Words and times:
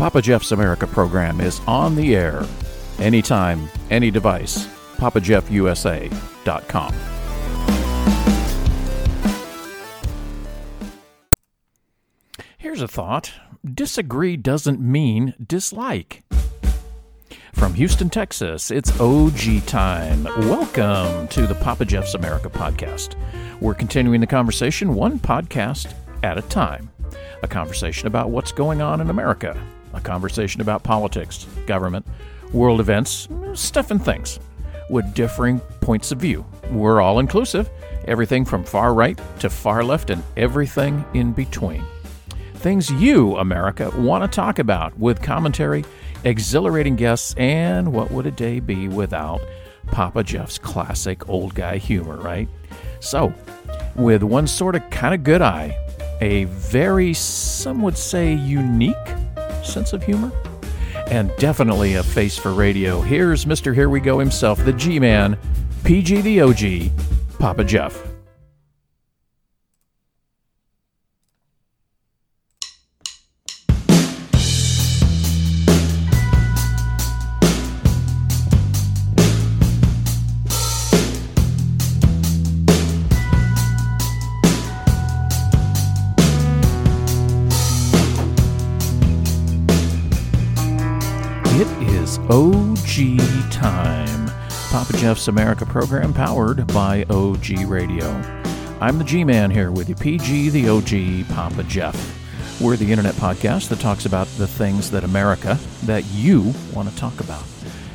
Papa 0.00 0.22
Jeff's 0.22 0.50
America 0.52 0.86
program 0.86 1.42
is 1.42 1.60
on 1.68 1.94
the 1.94 2.16
air 2.16 2.46
anytime, 3.00 3.68
any 3.90 4.10
device. 4.10 4.66
PapaJeffUSA.com. 4.96 6.94
Here's 12.56 12.80
a 12.80 12.88
thought 12.88 13.34
disagree 13.74 14.38
doesn't 14.38 14.80
mean 14.80 15.34
dislike. 15.46 16.22
From 17.52 17.74
Houston, 17.74 18.08
Texas, 18.08 18.70
it's 18.70 18.98
OG 18.98 19.66
time. 19.66 20.24
Welcome 20.24 21.28
to 21.28 21.46
the 21.46 21.56
Papa 21.56 21.84
Jeff's 21.84 22.14
America 22.14 22.48
podcast. 22.48 23.16
We're 23.60 23.74
continuing 23.74 24.22
the 24.22 24.26
conversation 24.26 24.94
one 24.94 25.18
podcast 25.18 25.92
at 26.22 26.38
a 26.38 26.42
time. 26.42 26.90
A 27.42 27.48
conversation 27.48 28.06
about 28.06 28.30
what's 28.30 28.50
going 28.50 28.80
on 28.80 29.02
in 29.02 29.10
America, 29.10 29.62
a 29.92 30.00
conversation 30.00 30.60
about 30.60 30.82
politics, 30.82 31.46
government, 31.66 32.06
world 32.52 32.80
events, 32.80 33.28
stuff 33.54 33.90
and 33.90 34.04
things, 34.04 34.38
with 34.88 35.14
differing 35.14 35.60
points 35.80 36.12
of 36.12 36.18
view. 36.18 36.44
We're 36.70 37.00
all 37.00 37.18
inclusive, 37.18 37.68
everything 38.06 38.44
from 38.44 38.64
far 38.64 38.94
right 38.94 39.18
to 39.40 39.50
far 39.50 39.84
left 39.84 40.10
and 40.10 40.22
everything 40.36 41.04
in 41.14 41.32
between. 41.32 41.84
Things 42.54 42.90
you, 42.90 43.36
America, 43.36 43.90
want 43.96 44.22
to 44.22 44.28
talk 44.28 44.58
about 44.58 44.98
with 44.98 45.22
commentary, 45.22 45.84
exhilarating 46.24 46.96
guests, 46.96 47.34
and 47.38 47.92
what 47.92 48.10
would 48.10 48.26
a 48.26 48.30
day 48.30 48.60
be 48.60 48.88
without 48.88 49.40
Papa 49.86 50.22
Jeff's 50.22 50.58
classic 50.58 51.28
old 51.28 51.54
guy 51.54 51.78
humor, 51.78 52.16
right? 52.16 52.48
So, 53.00 53.32
with 53.96 54.22
one 54.22 54.46
sort 54.46 54.74
of 54.74 54.88
kind 54.90 55.14
of 55.14 55.24
good 55.24 55.40
eye, 55.42 55.76
a 56.20 56.44
very, 56.44 57.14
some 57.14 57.80
would 57.82 57.96
say, 57.96 58.34
unique 58.34 58.94
sense 59.64 59.92
of 59.92 60.02
humor, 60.02 60.32
and 61.06 61.34
definitely 61.36 61.94
a 61.94 62.02
face 62.02 62.36
for 62.36 62.52
radio. 62.52 63.00
Here's 63.00 63.44
Mr. 63.44 63.74
Here 63.74 63.88
We 63.88 64.00
Go 64.00 64.18
himself, 64.18 64.64
the 64.64 64.72
G 64.72 64.98
Man, 64.98 65.38
PG 65.84 66.20
the 66.22 66.40
OG, 66.40 66.90
Papa 67.38 67.64
Jeff. 67.64 68.09
OG 92.32 93.50
time. 93.50 94.30
Papa 94.70 94.92
Jeff's 94.98 95.26
America 95.26 95.66
program 95.66 96.14
powered 96.14 96.64
by 96.68 97.04
OG 97.10 97.62
Radio. 97.66 98.06
I'm 98.80 98.98
the 98.98 99.04
G 99.04 99.24
Man 99.24 99.50
here 99.50 99.72
with 99.72 99.88
you, 99.88 99.96
PG 99.96 100.50
the 100.50 100.68
OG 100.68 101.34
Papa 101.34 101.64
Jeff. 101.64 101.96
We're 102.60 102.76
the 102.76 102.88
internet 102.88 103.16
podcast 103.16 103.68
that 103.70 103.80
talks 103.80 104.06
about 104.06 104.28
the 104.38 104.46
things 104.46 104.92
that 104.92 105.02
America, 105.02 105.58
that 105.82 106.04
you 106.12 106.54
want 106.72 106.88
to 106.88 106.94
talk 106.94 107.18
about. 107.18 107.42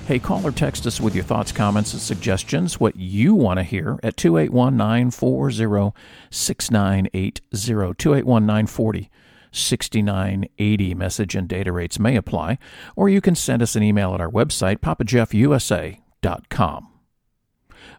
Hey, 0.05 0.19
call 0.19 0.45
or 0.45 0.51
text 0.51 0.85
us 0.85 0.99
with 0.99 1.15
your 1.15 1.23
thoughts, 1.23 1.53
comments, 1.53 1.93
and 1.93 2.01
suggestions, 2.01 2.77
what 2.77 2.97
you 2.97 3.35
want 3.35 3.59
to 3.59 3.63
hear 3.63 4.01
at 4.03 4.17
281 4.17 4.75
940 4.75 5.93
6980. 6.29 7.41
281 7.53 8.45
940 8.45 9.09
6980. 9.55 10.93
Message 10.93 11.35
and 11.35 11.47
data 11.47 11.71
rates 11.71 11.99
may 11.99 12.15
apply, 12.15 12.57
or 12.95 13.09
you 13.09 13.21
can 13.21 13.35
send 13.35 13.61
us 13.61 13.75
an 13.75 13.83
email 13.83 14.13
at 14.13 14.21
our 14.21 14.29
website, 14.29 14.77
papajeffusa.com. 14.77 16.87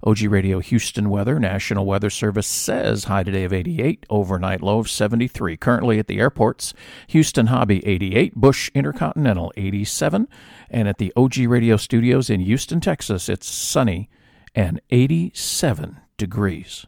OG 0.05 0.23
Radio 0.23 0.61
Houston 0.61 1.11
weather. 1.11 1.39
National 1.39 1.87
Weather 1.87 2.11
Service 2.11 2.47
says 2.47 3.05
high 3.05 3.23
today 3.23 3.45
of 3.45 3.53
88, 3.53 4.07
overnight 4.11 4.63
low 4.63 4.79
of 4.79 4.91
73. 4.91 5.57
Currently 5.57 5.99
at 5.99 6.07
the 6.07 6.19
airports, 6.19 6.75
Houston 7.09 7.47
Hobby 7.47 7.85
88, 7.87 8.35
Bush 8.35 8.71
Intercontinental 8.75 9.53
87, 9.57 10.29
and 10.71 10.89
at 10.89 10.99
the 10.99 11.13
OG 11.17 11.39
Radio 11.39 11.77
studios 11.77 12.31
in 12.31 12.41
Houston, 12.41 12.81
Texas, 12.81 13.29
it's 13.29 13.49
sunny 13.49 14.11
and 14.55 14.81
87 14.91 16.01
degrees. 16.17 16.87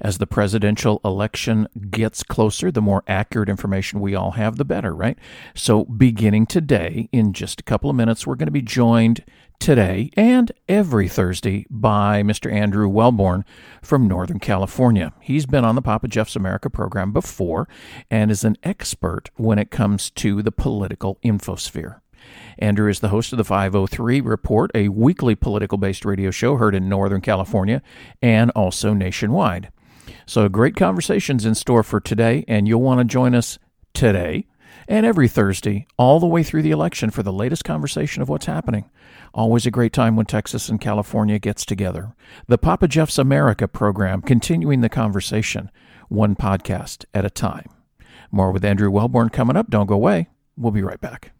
As 0.00 0.18
the 0.18 0.26
presidential 0.26 1.00
election 1.04 1.68
gets 1.90 2.22
closer, 2.22 2.70
the 2.70 2.82
more 2.82 3.04
accurate 3.06 3.48
information 3.48 4.00
we 4.00 4.14
all 4.14 4.32
have, 4.32 4.56
the 4.56 4.64
better, 4.64 4.94
right? 4.94 5.18
So, 5.54 5.84
beginning 5.84 6.46
today, 6.46 7.08
in 7.12 7.32
just 7.32 7.60
a 7.60 7.64
couple 7.64 7.90
of 7.90 7.96
minutes, 7.96 8.26
we're 8.26 8.36
going 8.36 8.46
to 8.46 8.52
be 8.52 8.62
joined 8.62 9.24
today 9.58 10.10
and 10.16 10.52
every 10.68 11.08
Thursday 11.08 11.66
by 11.68 12.22
Mr. 12.22 12.52
Andrew 12.52 12.88
Wellborn 12.88 13.44
from 13.82 14.06
Northern 14.06 14.38
California. 14.38 15.12
He's 15.20 15.46
been 15.46 15.64
on 15.64 15.74
the 15.74 15.82
Papa 15.82 16.08
Jeff's 16.08 16.36
America 16.36 16.70
program 16.70 17.12
before 17.12 17.68
and 18.10 18.30
is 18.30 18.44
an 18.44 18.56
expert 18.62 19.30
when 19.36 19.58
it 19.58 19.70
comes 19.70 20.10
to 20.10 20.42
the 20.42 20.52
political 20.52 21.18
infosphere. 21.24 22.00
Andrew 22.58 22.88
is 22.88 23.00
the 23.00 23.08
host 23.08 23.32
of 23.32 23.36
the 23.36 23.44
503 23.44 24.20
Report, 24.20 24.70
a 24.74 24.88
weekly 24.88 25.34
political 25.34 25.78
based 25.78 26.04
radio 26.04 26.30
show 26.30 26.56
heard 26.56 26.74
in 26.74 26.88
Northern 26.88 27.20
California 27.20 27.82
and 28.22 28.50
also 28.52 28.94
nationwide. 28.94 29.70
So, 30.26 30.48
great 30.48 30.76
conversations 30.76 31.44
in 31.44 31.54
store 31.54 31.82
for 31.82 32.00
today, 32.00 32.44
and 32.48 32.66
you'll 32.66 32.82
want 32.82 33.00
to 33.00 33.04
join 33.04 33.34
us 33.34 33.58
today 33.94 34.46
and 34.86 35.04
every 35.04 35.28
Thursday, 35.28 35.86
all 35.98 36.18
the 36.18 36.26
way 36.26 36.42
through 36.42 36.62
the 36.62 36.70
election, 36.70 37.10
for 37.10 37.22
the 37.22 37.32
latest 37.32 37.64
conversation 37.64 38.22
of 38.22 38.28
what's 38.28 38.46
happening. 38.46 38.90
Always 39.34 39.66
a 39.66 39.70
great 39.70 39.92
time 39.92 40.16
when 40.16 40.26
Texas 40.26 40.68
and 40.68 40.80
California 40.80 41.38
gets 41.38 41.66
together. 41.66 42.14
The 42.46 42.58
Papa 42.58 42.88
Jeff's 42.88 43.18
America 43.18 43.68
program, 43.68 44.22
continuing 44.22 44.80
the 44.80 44.88
conversation, 44.88 45.70
one 46.08 46.34
podcast 46.34 47.04
at 47.12 47.26
a 47.26 47.30
time. 47.30 47.68
More 48.30 48.50
with 48.50 48.64
Andrew 48.64 48.90
Wellborn 48.90 49.28
coming 49.28 49.56
up. 49.56 49.70
Don't 49.70 49.86
go 49.86 49.94
away. 49.94 50.28
We'll 50.56 50.72
be 50.72 50.82
right 50.82 51.00
back. 51.00 51.32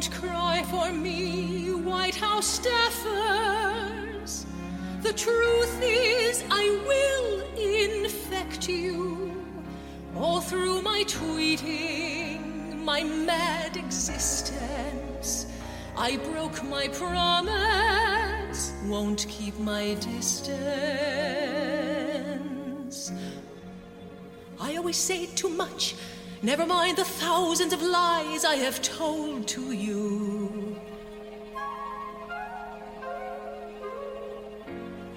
Don't 0.00 0.12
cry 0.12 0.62
for 0.70 0.90
me, 0.92 1.74
White 1.74 2.14
House 2.14 2.58
staffers. 2.58 4.46
The 5.02 5.12
truth 5.12 5.78
is, 5.82 6.42
I 6.50 6.64
will 6.88 7.42
infect 7.54 8.66
you 8.66 9.30
all 10.16 10.40
through 10.40 10.80
my 10.80 11.04
tweeting, 11.06 12.82
my 12.82 13.04
mad 13.04 13.76
existence. 13.76 15.44
I 15.98 16.16
broke 16.16 16.64
my 16.64 16.88
promise, 16.88 18.72
won't 18.86 19.26
keep 19.28 19.58
my 19.58 19.92
distance. 19.96 20.62
I 24.58 24.76
always 24.76 24.96
say 24.96 25.26
too 25.26 25.50
much. 25.50 25.94
Never 26.42 26.64
mind 26.64 26.96
the 26.96 27.04
thousands 27.04 27.74
of 27.74 27.82
lies 27.82 28.46
I 28.46 28.54
have 28.56 28.80
told 28.80 29.46
to 29.48 29.72
you. 29.72 30.74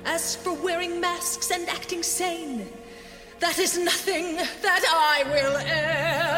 As 0.03 0.35
for 0.35 0.53
wearing 0.53 0.99
masks 0.99 1.49
and 1.49 1.69
acting 1.69 2.03
sane, 2.03 2.67
that 3.39 3.57
is 3.57 3.77
nothing 3.77 4.35
that 4.35 4.83
I 4.85 5.23
will 5.31 5.55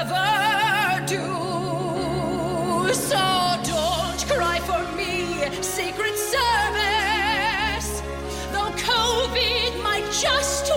ever 0.05 1.05
do. 1.07 2.93
So 2.93 3.17
don't 3.63 4.23
cry 4.29 4.59
for 4.59 4.85
me, 4.95 5.49
Secret 5.63 6.15
Service. 6.15 8.01
Though 8.51 8.71
COVID 8.85 9.81
might 9.81 10.05
just 10.11 10.67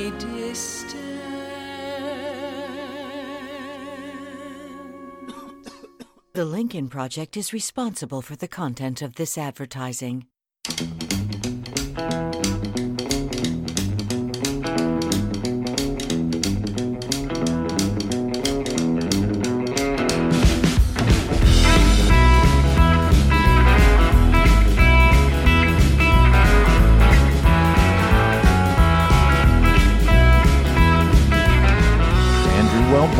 The 6.32 6.44
Lincoln 6.44 6.88
Project 6.88 7.36
is 7.36 7.52
responsible 7.52 8.22
for 8.22 8.36
the 8.36 8.48
content 8.48 9.02
of 9.02 9.16
this 9.16 9.36
advertising. 9.36 10.26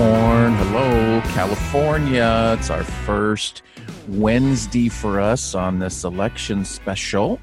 Hello, 0.02 1.20
California. 1.35 2.56
It's 2.58 2.70
our 2.70 2.85
first 2.85 3.62
Wednesday 4.08 4.88
for 4.88 5.20
us 5.20 5.55
on 5.55 5.79
this 5.79 6.05
election 6.05 6.64
special. 6.64 7.38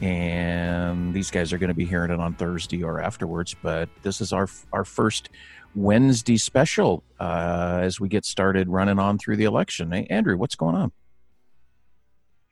And 0.00 1.12
these 1.12 1.32
guys 1.32 1.52
are 1.52 1.58
going 1.58 1.68
to 1.68 1.74
be 1.74 1.84
hearing 1.84 2.12
it 2.12 2.20
on 2.20 2.34
Thursday 2.34 2.84
or 2.84 3.00
afterwards, 3.00 3.56
but 3.60 3.88
this 4.02 4.20
is 4.20 4.32
our 4.32 4.46
our 4.72 4.84
first 4.84 5.30
Wednesday 5.74 6.36
special 6.36 7.02
uh, 7.18 7.80
as 7.82 7.98
we 7.98 8.08
get 8.08 8.24
started 8.24 8.68
running 8.68 9.00
on 9.00 9.18
through 9.18 9.36
the 9.36 9.44
election. 9.44 9.90
Hey, 9.90 10.06
Andrew, 10.08 10.36
what's 10.36 10.54
going 10.54 10.76
on? 10.76 10.92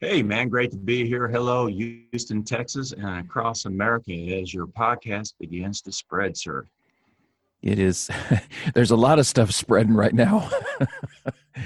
Hey, 0.01 0.21
man, 0.21 0.49
great 0.49 0.71
to 0.71 0.77
be 0.77 1.07
here. 1.07 1.29
Hello, 1.29 1.67
Houston, 1.67 2.43
Texas, 2.43 2.91
and 2.91 3.25
across 3.25 3.63
America 3.63 4.11
as 4.11 4.53
your 4.53 4.67
podcast 4.67 5.33
begins 5.39 5.81
to 5.83 5.93
spread, 5.93 6.35
sir. 6.35 6.67
It 7.65 7.79
is. 7.79 8.11
There's 8.75 8.91
a 8.91 8.95
lot 8.95 9.17
of 9.17 9.25
stuff 9.25 9.51
spreading 9.51 9.95
right 9.95 10.13
now. 10.13 10.49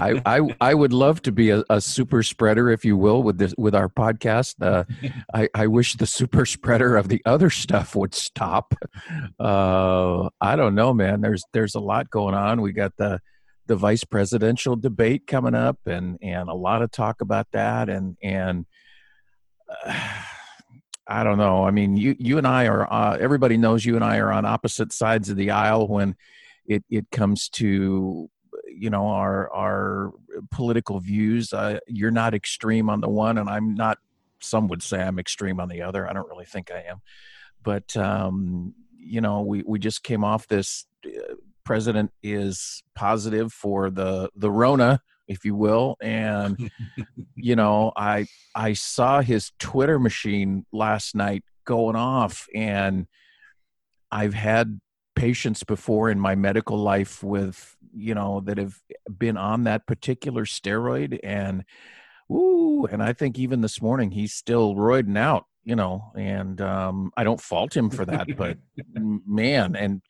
I, 0.00 0.22
I 0.24 0.56
I 0.60 0.74
would 0.74 0.94
love 0.94 1.20
to 1.22 1.32
be 1.32 1.50
a, 1.50 1.62
a, 1.68 1.80
super 1.80 2.22
spreader, 2.22 2.70
if 2.70 2.86
you 2.86 2.96
will, 2.96 3.22
with 3.22 3.36
this 3.36 3.52
with 3.58 3.74
our 3.74 3.88
podcast. 3.88 4.54
Uh, 4.62 4.84
I 5.34 5.48
I 5.54 5.66
wish 5.66 5.94
the 5.94 6.06
super 6.06 6.46
spreader 6.46 6.96
of 6.96 7.08
the 7.08 7.20
other 7.26 7.50
stuff 7.50 7.94
would 7.96 8.14
stop. 8.14 8.72
Uh, 9.38 10.30
I 10.40 10.56
don't 10.56 10.74
know, 10.74 10.94
man. 10.94 11.20
There's 11.20 11.44
there's 11.52 11.74
a 11.74 11.80
lot 11.80 12.08
going 12.08 12.34
on. 12.34 12.62
We 12.62 12.72
got 12.72 12.96
the 12.96 13.20
the 13.66 13.76
vice 13.76 14.04
presidential 14.04 14.74
debate 14.74 15.26
coming 15.26 15.54
up, 15.54 15.80
and 15.84 16.18
and 16.22 16.48
a 16.48 16.54
lot 16.54 16.80
of 16.80 16.90
talk 16.90 17.20
about 17.20 17.46
that, 17.52 17.90
and 17.90 18.16
and. 18.22 18.64
Uh, 19.86 20.24
I 21.10 21.24
don't 21.24 21.38
know. 21.38 21.64
I 21.64 21.72
mean, 21.72 21.96
you 21.96 22.14
you 22.18 22.38
and 22.38 22.46
I 22.46 22.68
are 22.68 22.90
uh, 22.90 23.16
everybody 23.20 23.56
knows 23.56 23.84
you 23.84 23.96
and 23.96 24.04
I 24.04 24.18
are 24.18 24.32
on 24.32 24.44
opposite 24.44 24.92
sides 24.92 25.28
of 25.28 25.36
the 25.36 25.50
aisle 25.50 25.88
when 25.88 26.14
it 26.66 26.84
it 26.88 27.10
comes 27.10 27.48
to 27.50 28.30
you 28.68 28.90
know 28.90 29.08
our 29.08 29.52
our 29.52 30.12
political 30.52 31.00
views. 31.00 31.52
Uh, 31.52 31.80
you're 31.88 32.12
not 32.12 32.32
extreme 32.32 32.88
on 32.88 33.00
the 33.00 33.08
one, 33.08 33.38
and 33.38 33.50
I'm 33.50 33.74
not. 33.74 33.98
Some 34.38 34.68
would 34.68 34.84
say 34.84 35.02
I'm 35.02 35.18
extreme 35.18 35.58
on 35.58 35.68
the 35.68 35.82
other. 35.82 36.08
I 36.08 36.12
don't 36.12 36.28
really 36.28 36.46
think 36.46 36.70
I 36.70 36.84
am, 36.88 37.02
but 37.64 37.96
um, 37.96 38.72
you 38.96 39.20
know, 39.20 39.42
we 39.42 39.64
we 39.66 39.80
just 39.80 40.04
came 40.04 40.22
off 40.22 40.46
this. 40.46 40.86
Uh, 41.04 41.34
president 41.64 42.12
is 42.22 42.82
positive 42.94 43.52
for 43.52 43.90
the 43.90 44.30
the 44.36 44.50
Rona 44.50 45.00
if 45.30 45.44
you 45.44 45.54
will 45.54 45.96
and 46.02 46.70
you 47.36 47.54
know 47.56 47.92
i 47.96 48.26
i 48.54 48.72
saw 48.72 49.22
his 49.22 49.52
twitter 49.58 49.98
machine 49.98 50.66
last 50.72 51.14
night 51.14 51.44
going 51.64 51.96
off 51.96 52.48
and 52.54 53.06
i've 54.10 54.34
had 54.34 54.80
patients 55.14 55.62
before 55.62 56.10
in 56.10 56.18
my 56.18 56.34
medical 56.34 56.76
life 56.76 57.22
with 57.22 57.76
you 57.94 58.14
know 58.14 58.40
that 58.40 58.58
have 58.58 58.74
been 59.18 59.36
on 59.36 59.64
that 59.64 59.86
particular 59.86 60.44
steroid 60.44 61.18
and 61.22 61.64
ooh 62.30 62.86
and 62.90 63.02
i 63.02 63.12
think 63.12 63.38
even 63.38 63.60
this 63.60 63.80
morning 63.80 64.10
he's 64.10 64.34
still 64.34 64.74
roiding 64.74 65.16
out 65.16 65.44
you 65.62 65.76
know 65.76 66.10
and 66.16 66.60
um 66.60 67.12
i 67.16 67.22
don't 67.22 67.40
fault 67.40 67.76
him 67.76 67.88
for 67.88 68.04
that 68.04 68.26
but 68.36 68.58
man 69.26 69.76
and 69.76 70.02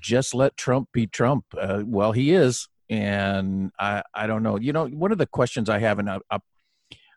just 0.00 0.32
let 0.34 0.56
trump 0.56 0.88
be 0.92 1.06
trump 1.06 1.44
uh, 1.58 1.82
well 1.84 2.12
he 2.12 2.32
is 2.32 2.68
and 2.94 3.72
I 3.78 4.02
I 4.14 4.26
don't 4.26 4.42
know. 4.42 4.56
You 4.56 4.72
know, 4.72 4.86
one 4.86 5.12
of 5.12 5.18
the 5.18 5.26
questions 5.26 5.68
I 5.68 5.78
have, 5.80 5.98
and 5.98 6.08
I, 6.08 6.18
I'll, 6.30 6.44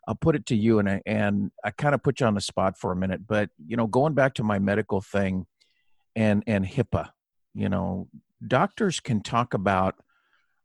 I'll 0.06 0.14
put 0.16 0.34
it 0.34 0.46
to 0.46 0.56
you, 0.56 0.78
and 0.78 0.88
I, 0.88 1.02
and 1.06 1.50
I 1.64 1.70
kind 1.70 1.94
of 1.94 2.02
put 2.02 2.20
you 2.20 2.26
on 2.26 2.34
the 2.34 2.40
spot 2.40 2.78
for 2.78 2.90
a 2.90 2.96
minute, 2.96 3.26
but 3.26 3.50
you 3.64 3.76
know, 3.76 3.86
going 3.86 4.14
back 4.14 4.34
to 4.34 4.42
my 4.42 4.58
medical 4.58 5.00
thing, 5.00 5.46
and 6.16 6.42
and 6.46 6.66
HIPAA, 6.66 7.10
you 7.54 7.68
know, 7.68 8.08
doctors 8.46 9.00
can 9.00 9.22
talk 9.22 9.54
about 9.54 9.94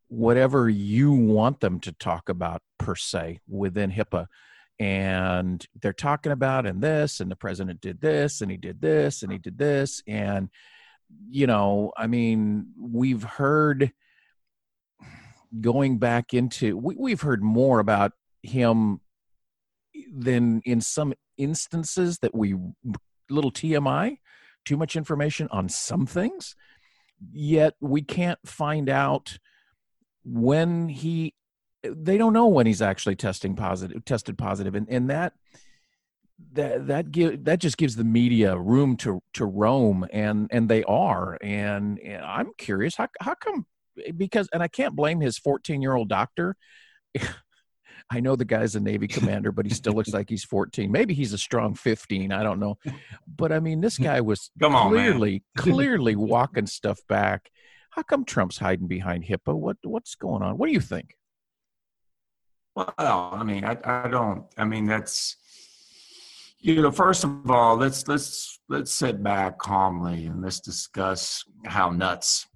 whatever 0.07 0.69
you 0.69 1.11
want 1.11 1.59
them 1.59 1.79
to 1.79 1.91
talk 1.91 2.29
about 2.29 2.61
per 2.77 2.95
se 2.95 3.39
within 3.47 3.91
HIPAA. 3.91 4.27
And 4.79 5.65
they're 5.81 5.93
talking 5.93 6.31
about 6.31 6.65
and 6.65 6.81
this, 6.81 7.19
and 7.19 7.31
the 7.31 7.35
president 7.35 7.81
did 7.81 8.01
this, 8.01 8.41
and 8.41 8.49
he 8.49 8.57
did 8.57 8.81
this, 8.81 9.23
and 9.23 9.31
he 9.31 9.37
did 9.37 9.57
this. 9.57 10.01
And, 10.07 10.49
you 11.29 11.47
know, 11.47 11.93
I 11.95 12.07
mean, 12.07 12.67
we've 12.79 13.23
heard 13.23 13.91
going 15.61 15.97
back 15.97 16.33
into 16.33 16.77
we, 16.77 16.95
we've 16.97 17.21
heard 17.21 17.43
more 17.43 17.79
about 17.79 18.13
him 18.41 18.99
than 20.11 20.61
in 20.65 20.81
some 20.81 21.13
instances 21.37 22.19
that 22.19 22.33
we 22.33 22.55
little 23.29 23.51
TMI, 23.51 24.17
too 24.65 24.77
much 24.77 24.95
information 24.95 25.47
on 25.51 25.69
some 25.69 26.05
things, 26.05 26.55
yet 27.31 27.75
we 27.79 28.01
can't 28.01 28.39
find 28.45 28.89
out 28.89 29.37
when 30.23 30.89
he 30.89 31.33
they 31.83 32.17
don't 32.17 32.33
know 32.33 32.47
when 32.47 32.65
he's 32.65 32.81
actually 32.81 33.15
testing 33.15 33.55
positive 33.55 34.05
tested 34.05 34.37
positive. 34.37 34.75
And, 34.75 34.87
and 34.89 35.09
that 35.09 35.33
that 36.53 36.87
that 36.87 37.11
give 37.11 37.43
that 37.45 37.59
just 37.59 37.77
gives 37.77 37.95
the 37.95 38.03
media 38.03 38.57
room 38.57 38.95
to 38.97 39.21
to 39.33 39.45
roam. 39.45 40.07
And 40.11 40.47
and 40.51 40.69
they 40.69 40.83
are. 40.83 41.37
And, 41.41 41.99
and 41.99 42.23
i'm 42.23 42.51
curious 42.57 42.95
how 42.95 43.09
how 43.19 43.35
come 43.35 43.65
because 44.15 44.49
and 44.53 44.63
I 44.63 44.67
can't 44.67 44.95
blame 44.95 45.19
his 45.21 45.37
14 45.37 45.81
year 45.81 45.95
old 45.95 46.09
doctor. 46.09 46.55
I 48.09 48.19
know 48.19 48.35
the 48.35 48.45
guy's 48.45 48.75
a 48.75 48.79
Navy 48.79 49.07
commander, 49.07 49.51
but 49.51 49.65
he 49.65 49.73
still 49.73 49.93
looks 49.93 50.13
like 50.13 50.29
he's 50.29 50.43
14. 50.43 50.91
Maybe 50.91 51.13
he's 51.13 51.33
a 51.33 51.37
strong 51.37 51.73
15. 51.73 52.31
I 52.31 52.43
don't 52.43 52.59
know. 52.59 52.77
But 53.27 53.51
I 53.51 53.59
mean, 53.59 53.81
this 53.81 53.97
guy 53.97 54.21
was 54.21 54.51
on, 54.63 54.89
clearly, 54.89 55.43
clearly 55.57 56.15
walking 56.15 56.67
stuff 56.67 56.99
back. 57.07 57.49
How 57.91 58.01
come 58.03 58.25
Trump's 58.25 58.57
hiding 58.57 58.87
behind 58.87 59.25
HIPAA? 59.25 59.55
What 59.55 59.77
what's 59.83 60.15
going 60.15 60.41
on? 60.41 60.57
What 60.57 60.67
do 60.67 60.73
you 60.73 60.79
think? 60.79 61.15
Well, 62.75 62.93
I 62.97 63.43
mean, 63.43 63.63
I, 63.63 63.77
I 63.83 64.07
don't. 64.07 64.45
I 64.57 64.65
mean, 64.65 64.85
that's 64.85 65.37
you 66.59 66.81
know. 66.81 66.91
First 66.91 67.23
of 67.23 67.49
all, 67.49 67.77
let's 67.77 68.07
let's 68.07 68.59
let's 68.67 68.91
sit 68.91 69.21
back 69.21 69.59
calmly 69.59 70.25
and 70.25 70.41
let's 70.41 70.59
discuss 70.59 71.43
how 71.65 71.91
nuts 71.91 72.47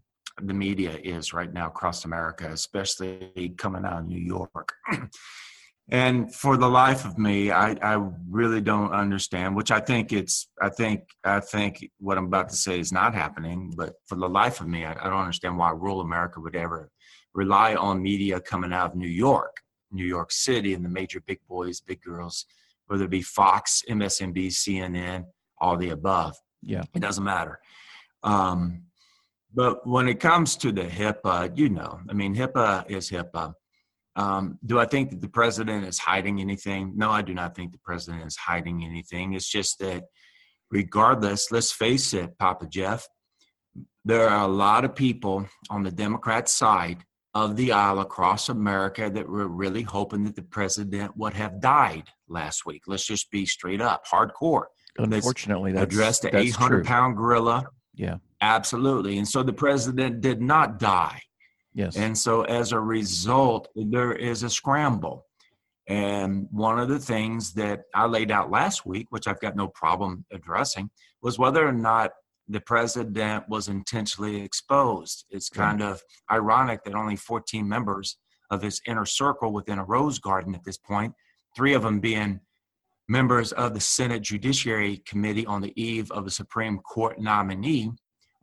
the 0.42 0.54
media 0.54 0.98
is 1.04 1.34
right 1.34 1.52
now 1.52 1.68
across 1.68 2.06
America, 2.06 2.50
especially 2.52 3.54
coming 3.58 3.86
out 3.86 4.00
of 4.00 4.08
New 4.08 4.20
York. 4.20 4.74
and 5.90 6.34
for 6.34 6.58
the 6.58 6.70
life 6.70 7.06
of 7.06 7.18
me, 7.18 7.52
I, 7.52 7.72
I 7.82 8.08
really 8.30 8.62
don't 8.62 8.92
understand, 8.92 9.56
which 9.56 9.72
I 9.72 9.80
think 9.80 10.14
it's, 10.14 10.48
I 10.62 10.70
think, 10.70 11.02
I 11.24 11.40
think 11.40 11.90
what 12.00 12.18
I'm 12.18 12.26
about 12.26 12.50
to 12.50 12.56
say 12.56 12.80
is 12.80 12.92
not 12.92 13.16
happening, 13.16 13.74
but 13.76 13.94
for 14.06 14.16
the 14.16 14.30
life 14.30 14.62
of 14.62 14.68
me, 14.68 14.86
I, 14.86 14.92
I 14.92 15.10
don't 15.10 15.20
understand 15.20 15.58
why 15.58 15.72
rural 15.72 16.02
America 16.02 16.40
would 16.40 16.56
ever 16.56 16.90
rely 17.34 17.76
on 17.76 18.02
media 18.02 18.40
coming 18.40 18.74
out 18.74 18.92
of 18.92 18.98
New 18.98 19.08
York, 19.08 19.58
New 19.92 20.06
York 20.06 20.32
City, 20.32 20.74
and 20.74 20.84
the 20.84 20.90
major 20.90 21.22
big 21.26 21.40
boys, 21.48 21.82
big 21.82 22.02
girls, 22.02 22.46
whether 22.88 23.06
it 23.06 23.12
be 23.12 23.22
Fox, 23.22 23.84
MSNBC, 23.90 24.50
CNN, 24.50 25.26
all 25.60 25.78
the 25.78 25.90
above. 25.90 26.36
Yeah. 26.62 26.84
It 26.94 27.00
doesn't 27.00 27.24
matter. 27.24 27.60
Um, 28.24 28.87
but 29.54 29.88
when 29.88 30.08
it 30.08 30.20
comes 30.20 30.56
to 30.58 30.72
the 30.72 30.84
HIPAA, 30.84 31.58
you 31.58 31.70
know, 31.70 32.00
I 32.10 32.14
mean, 32.14 32.36
HIPAA 32.36 32.90
is 32.90 33.10
HIPAA. 33.10 33.54
Um, 34.16 34.58
do 34.66 34.80
I 34.80 34.86
think 34.86 35.12
that 35.12 35.22
the 35.22 35.30
president 35.30 35.86
is 35.86 36.00
hiding 36.00 36.42
anything? 36.42 36.94
No, 36.96 37.12
I 37.12 37.22
do 37.22 37.34
not 37.34 37.56
think 37.56 37.72
the 37.72 37.80
president 37.80 38.26
is 38.26 38.36
hiding 38.36 38.84
anything. 38.84 39.34
It's 39.34 39.50
just 39.50 39.80
that, 39.80 40.06
regardless, 40.72 41.52
let's 41.52 41.72
face 41.72 42.14
it, 42.14 42.38
Papa 42.40 42.68
Jeff, 42.68 43.08
there 44.04 44.28
are 44.28 44.44
a 44.44 44.52
lot 44.52 44.86
of 44.86 44.96
people 44.96 45.48
on 45.70 45.84
the 45.84 45.92
Democrat 45.92 46.50
side 46.50 47.04
of 47.36 47.56
the 47.56 47.72
aisle 47.72 48.00
across 48.00 48.50
America 48.50 49.12
that 49.14 49.30
were 49.30 49.48
really 49.48 49.84
hoping 49.84 50.24
that 50.24 50.36
the 50.36 50.42
president 50.42 51.16
would 51.16 51.34
have 51.34 51.62
died 51.62 52.10
last 52.28 52.66
week. 52.66 52.84
Let's 52.88 53.06
just 53.06 53.30
be 53.30 53.46
straight 53.46 53.82
up, 53.82 54.08
hardcore. 54.08 54.66
Unfortunately, 54.98 55.74
that's 55.74 55.84
addressed 55.94 56.24
the 56.24 56.36
800 56.36 56.86
pound 56.86 57.16
gorilla. 57.16 57.68
Yeah. 57.94 58.16
Absolutely. 58.42 59.18
And 59.18 59.28
so 59.28 59.44
the 59.44 59.54
president 59.54 60.22
did 60.22 60.42
not 60.42 60.80
die. 60.80 61.20
Yes. 61.74 61.96
And 61.96 62.18
so 62.18 62.44
as 62.44 62.72
a 62.72 62.80
result, 62.80 63.68
there 63.76 64.14
is 64.14 64.44
a 64.44 64.50
scramble. 64.50 65.26
And 65.88 66.48
one 66.52 66.80
of 66.80 66.90
the 66.90 67.00
things 67.00 67.54
that 67.54 67.84
I 67.96 68.06
laid 68.08 68.32
out 68.32 68.52
last 68.52 68.86
week, 68.86 69.08
which 69.10 69.28
I've 69.28 69.40
got 69.40 69.56
no 69.56 69.68
problem 69.70 70.26
addressing, 70.32 70.90
was 71.22 71.40
whether 71.40 71.66
or 71.66 71.74
not 71.74 72.12
the 72.48 72.60
president 72.62 73.46
was 73.48 73.68
intentionally 73.68 74.42
exposed. 74.42 75.26
It's 75.30 75.50
kind 75.50 75.82
of 75.82 76.02
ironic 76.32 76.84
that 76.84 76.96
only 76.96 77.16
14 77.16 77.68
members 77.68 78.18
of 78.50 78.62
his 78.62 78.82
inner 78.88 79.06
circle 79.06 79.52
within 79.52 79.80
a 79.80 79.86
rose 79.86 80.20
garden 80.20 80.56
at 80.56 80.64
this 80.64 80.78
point, 80.78 81.14
three 81.56 81.74
of 81.74 81.84
them 81.84 82.00
being 82.00 82.40
members 83.10 83.52
of 83.54 83.74
the 83.74 83.80
Senate 83.80 84.22
Judiciary 84.22 85.04
Committee 85.06 85.46
on 85.46 85.62
the 85.62 85.74
eve 85.82 86.12
of 86.12 86.26
a 86.26 86.32
Supreme 86.32 86.80
Court 86.80 87.20
nominee 87.20 87.92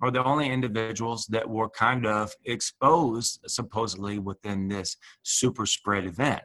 are 0.05 0.11
the 0.11 0.23
only 0.23 0.51
individuals 0.51 1.27
that 1.31 1.49
were 1.49 1.71
kind 1.71 2.05
of 2.07 2.31
exposed 2.45 3.41
supposedly 3.47 4.19
within 4.19 4.69
this 4.69 4.97
super 5.23 5.65
spread 5.65 6.05
event. 6.05 6.43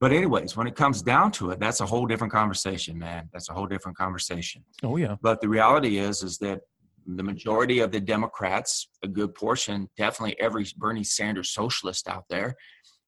But 0.00 0.12
anyways, 0.12 0.56
when 0.56 0.66
it 0.66 0.76
comes 0.76 1.02
down 1.02 1.32
to 1.32 1.50
it, 1.50 1.60
that's 1.60 1.80
a 1.80 1.86
whole 1.86 2.06
different 2.06 2.32
conversation, 2.32 2.98
man. 2.98 3.28
That's 3.32 3.48
a 3.48 3.52
whole 3.54 3.66
different 3.66 3.96
conversation. 3.96 4.64
Oh 4.82 4.96
yeah. 4.96 5.16
But 5.22 5.40
the 5.40 5.48
reality 5.48 5.98
is 5.98 6.22
is 6.22 6.38
that 6.38 6.60
the 7.06 7.22
majority 7.22 7.80
of 7.80 7.90
the 7.90 8.00
Democrats, 8.00 8.88
a 9.02 9.08
good 9.08 9.34
portion, 9.34 9.88
definitely 9.96 10.38
every 10.38 10.66
Bernie 10.76 11.04
Sanders 11.04 11.50
socialist 11.50 12.06
out 12.08 12.24
there, 12.28 12.54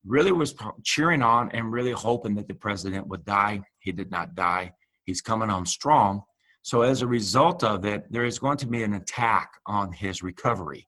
really 0.05 0.33
was 0.33 0.55
cheering 0.85 1.23
on 1.23 1.51
and 1.53 1.71
really 1.71 1.93
hoping 1.93 2.35
that 2.37 2.49
the 2.49 2.55
president 2.55 3.07
would 3.09 3.25
die. 3.25 3.61
He 3.81 3.93
did 3.93 4.11
not 4.11 4.35
die. 4.35 4.73
He's 5.05 5.21
coming 5.21 5.51
on 5.51 5.67
strong. 5.67 6.23
So 6.63 6.83
as 6.83 7.03
a 7.03 7.07
result 7.07 7.65
of 7.65 7.85
it, 7.85 8.11
there 8.11 8.25
is 8.25 8.39
going 8.39 8.57
to 8.59 8.67
be 8.67 8.85
an 8.85 8.95
attack 8.95 9.53
on 9.67 9.93
his 9.93 10.23
recovery. 10.23 10.87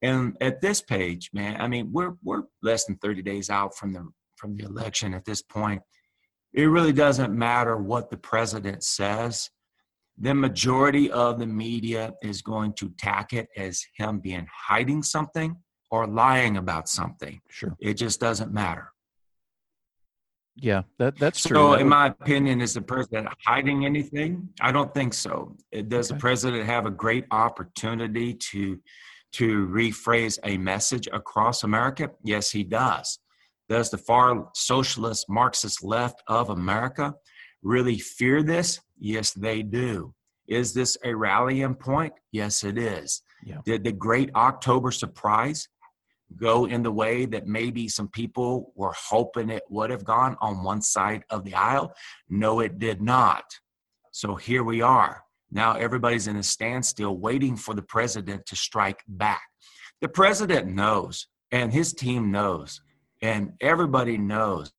And 0.00 0.36
at 0.40 0.60
this 0.60 0.80
page, 0.80 1.30
man, 1.32 1.60
I 1.60 1.68
mean, 1.68 1.90
we're 1.92 2.14
we're 2.24 2.42
less 2.62 2.86
than 2.86 2.96
30 2.96 3.22
days 3.22 3.50
out 3.50 3.76
from 3.76 3.92
the 3.92 4.08
from 4.36 4.56
the 4.56 4.64
election 4.64 5.14
at 5.14 5.24
this 5.24 5.42
point. 5.42 5.82
It 6.52 6.64
really 6.64 6.92
doesn't 6.92 7.32
matter 7.32 7.76
what 7.76 8.10
the 8.10 8.16
president 8.16 8.82
says. 8.82 9.48
The 10.18 10.34
majority 10.34 11.10
of 11.10 11.38
the 11.38 11.46
media 11.46 12.12
is 12.22 12.42
going 12.42 12.74
to 12.74 12.90
tack 12.98 13.32
it 13.32 13.48
as 13.56 13.82
him 13.96 14.18
being 14.18 14.46
hiding 14.52 15.02
something 15.02 15.56
or 15.90 16.06
lying 16.06 16.56
about 16.56 16.88
something. 16.88 17.40
Sure. 17.48 17.74
It 17.80 17.94
just 17.94 18.20
doesn't 18.20 18.52
matter. 18.52 18.91
Yeah, 20.56 20.82
that 20.98 21.18
that's 21.18 21.42
true. 21.42 21.56
So, 21.56 21.70
That 21.72 21.80
in 21.80 21.86
would- 21.86 21.90
my 21.90 22.06
opinion, 22.08 22.60
is 22.60 22.74
the 22.74 22.82
president 22.82 23.28
hiding 23.46 23.86
anything? 23.86 24.48
I 24.60 24.70
don't 24.72 24.92
think 24.92 25.14
so. 25.14 25.56
Does 25.88 26.08
the 26.08 26.16
president 26.16 26.64
have 26.66 26.86
a 26.86 26.90
great 26.90 27.24
opportunity 27.30 28.34
to 28.34 28.80
to 29.32 29.66
rephrase 29.68 30.38
a 30.44 30.58
message 30.58 31.08
across 31.12 31.62
America? 31.64 32.10
Yes, 32.22 32.50
he 32.50 32.64
does. 32.64 33.18
Does 33.70 33.90
the 33.90 33.96
far 33.96 34.50
socialist 34.54 35.26
Marxist 35.30 35.82
left 35.82 36.22
of 36.28 36.50
America 36.50 37.14
really 37.62 37.98
fear 37.98 38.42
this? 38.42 38.80
Yes, 38.98 39.32
they 39.32 39.62
do. 39.62 40.14
Is 40.48 40.74
this 40.74 40.98
a 41.02 41.14
rallying 41.14 41.74
point? 41.76 42.12
Yes, 42.30 42.62
it 42.62 42.76
is. 42.76 43.22
Yeah. 43.42 43.62
Did 43.64 43.84
the 43.84 43.92
great 43.92 44.28
October 44.34 44.90
surprise 44.90 45.66
go 46.36 46.66
in 46.66 46.82
the 46.82 46.92
way 46.92 47.24
that 47.26 47.46
maybe 47.46 47.88
some 47.88 48.08
people 48.08 48.72
were 48.74 48.94
hoping 48.96 49.50
it 49.50 49.62
would 49.68 49.90
have 49.90 50.04
gone 50.04 50.36
on 50.40 50.64
one 50.64 50.82
side 50.82 51.24
of 51.30 51.44
the 51.44 51.54
aisle? 51.54 51.92
No, 52.28 52.60
it 52.60 52.78
did 52.78 53.00
not. 53.00 53.44
So 54.12 54.34
here 54.34 54.62
we 54.62 54.82
are. 54.82 55.22
Now 55.50 55.74
everybody's 55.74 56.26
in 56.26 56.36
a 56.36 56.42
standstill 56.42 57.16
waiting 57.18 57.56
for 57.56 57.74
the 57.74 57.82
president 57.82 58.46
to 58.46 58.56
strike 58.56 59.02
back. 59.06 59.42
The 60.00 60.08
president 60.08 60.68
knows, 60.68 61.26
and 61.50 61.72
his 61.72 61.92
team 61.92 62.30
knows, 62.30 62.80
and 63.20 63.52
everybody 63.60 64.18
knows 64.18 64.72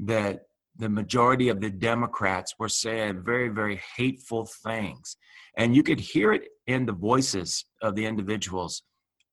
that 0.00 0.42
the 0.76 0.88
majority 0.88 1.48
of 1.48 1.60
the 1.60 1.70
Democrats 1.70 2.54
were 2.58 2.68
saying 2.68 3.22
very, 3.24 3.48
very 3.48 3.80
hateful 3.96 4.46
things. 4.64 5.16
And 5.56 5.74
you 5.74 5.82
could 5.82 6.00
hear 6.00 6.32
it 6.32 6.48
in 6.66 6.84
the 6.84 6.92
voices 6.92 7.64
of 7.80 7.94
the 7.94 8.06
individuals. 8.06 8.82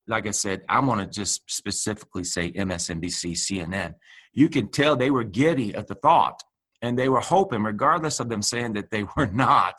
Like 0.07 0.27
I 0.27 0.31
said, 0.31 0.61
I 0.67 0.79
want 0.79 1.01
to 1.01 1.07
just 1.07 1.41
specifically 1.49 2.23
say 2.23 2.51
MSNBC, 2.51 3.33
CNN. 3.33 3.95
You 4.33 4.49
can 4.49 4.69
tell 4.69 4.95
they 4.95 5.11
were 5.11 5.23
giddy 5.23 5.75
at 5.75 5.87
the 5.87 5.95
thought 5.95 6.41
and 6.81 6.97
they 6.97 7.09
were 7.09 7.19
hoping, 7.19 7.63
regardless 7.63 8.19
of 8.19 8.29
them 8.29 8.41
saying 8.41 8.73
that 8.73 8.89
they 8.91 9.03
were 9.17 9.27
not, 9.27 9.75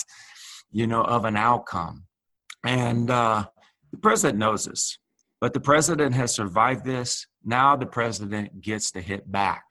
you 0.71 0.87
know, 0.87 1.03
of 1.03 1.25
an 1.25 1.37
outcome. 1.37 2.05
And 2.65 3.11
uh, 3.11 3.47
the 3.91 3.99
president 3.99 4.39
knows 4.39 4.65
this, 4.65 4.99
but 5.41 5.53
the 5.53 5.61
president 5.61 6.15
has 6.15 6.35
survived 6.35 6.85
this. 6.85 7.27
Now 7.45 7.77
the 7.77 7.87
president 7.87 8.61
gets 8.61 8.93
to 8.93 9.01
hit 9.01 9.31
back. 9.31 9.65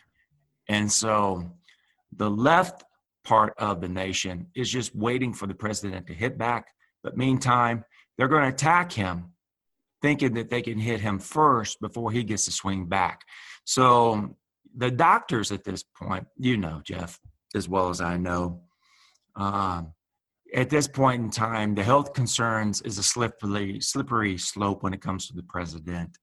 And 0.67 0.91
so 0.91 1.51
the 2.15 2.29
left 2.29 2.84
part 3.24 3.53
of 3.58 3.81
the 3.81 3.88
nation 3.88 4.48
is 4.55 4.70
just 4.70 4.96
waiting 4.96 5.34
for 5.34 5.48
the 5.48 5.53
president 5.53 6.08
to 6.08 6.13
hit 6.13 6.38
back. 6.38 6.67
But 7.03 7.17
meantime, 7.17 7.86
they're 8.17 8.27
going 8.27 8.43
to 8.43 8.50
attack 8.50 8.91
him, 8.91 9.31
thinking 10.01 10.34
that 10.34 10.50
they 10.50 10.62
can 10.62 10.79
hit 10.79 11.00
him 11.01 11.20
first 11.20 11.79
before 11.81 12.12
he 12.12 12.24
gets 12.24 12.46
to 12.46 12.51
swing 12.51 12.86
back. 12.88 13.22
So 13.65 14.36
the 14.75 14.91
doctors 14.91 15.51
at 15.51 15.63
this 15.63 15.84
point, 15.84 16.27
you 16.38 16.58
know, 16.58 16.81
Jeff, 16.84 17.20
as 17.55 17.67
well 17.70 17.89
as 17.89 18.01
I 18.01 18.17
know, 18.17 18.62
um, 19.36 19.93
at 20.53 20.70
this 20.70 20.88
point 20.88 21.22
in 21.24 21.29
time, 21.29 21.75
the 21.75 21.84
health 21.84 22.13
concerns 22.13 22.81
is 22.81 22.98
a 22.98 23.03
slippery, 23.03 23.79
slippery 23.79 24.38
slope 24.38 24.84
when 24.84 24.93
it 24.93 25.01
comes 25.01 25.27
to 25.27 25.34
the 25.34 25.43
president. 25.43 26.17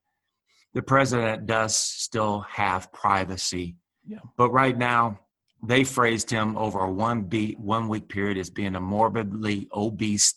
The 0.73 0.83
president 0.83 1.47
does 1.47 1.75
still 1.75 2.41
have 2.41 2.91
privacy, 2.91 3.75
Yeah. 4.05 4.19
but 4.37 4.51
right 4.51 4.77
now 4.77 5.19
they 5.67 5.83
phrased 5.83 6.29
him 6.29 6.55
over 6.57 6.79
a 6.79 6.91
one 6.91 7.23
beat 7.23 7.59
one 7.59 7.87
week 7.87 8.07
period 8.07 8.37
as 8.37 8.49
being 8.49 8.75
a 8.75 8.79
morbidly 8.79 9.67
obese 9.73 10.33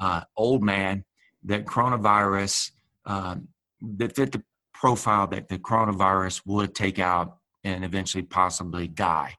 uh, 0.00 0.22
old 0.36 0.62
man 0.62 1.04
that 1.44 1.66
coronavirus 1.66 2.70
um, 3.06 3.48
that 3.80 4.16
fit 4.16 4.32
the 4.32 4.42
profile 4.72 5.26
that 5.28 5.48
the 5.48 5.58
coronavirus 5.58 6.42
would 6.46 6.74
take 6.74 6.98
out 6.98 7.38
and 7.62 7.84
eventually 7.84 8.22
possibly 8.22 8.88
die. 8.88 9.34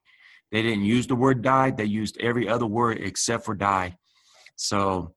They 0.51 0.61
didn't 0.61 0.85
use 0.85 1.07
the 1.07 1.15
word 1.15 1.41
die, 1.41 1.71
they 1.71 1.85
used 1.85 2.17
every 2.19 2.47
other 2.47 2.65
word 2.65 2.99
except 2.99 3.45
for 3.45 3.55
die. 3.55 3.97
So 4.55 5.13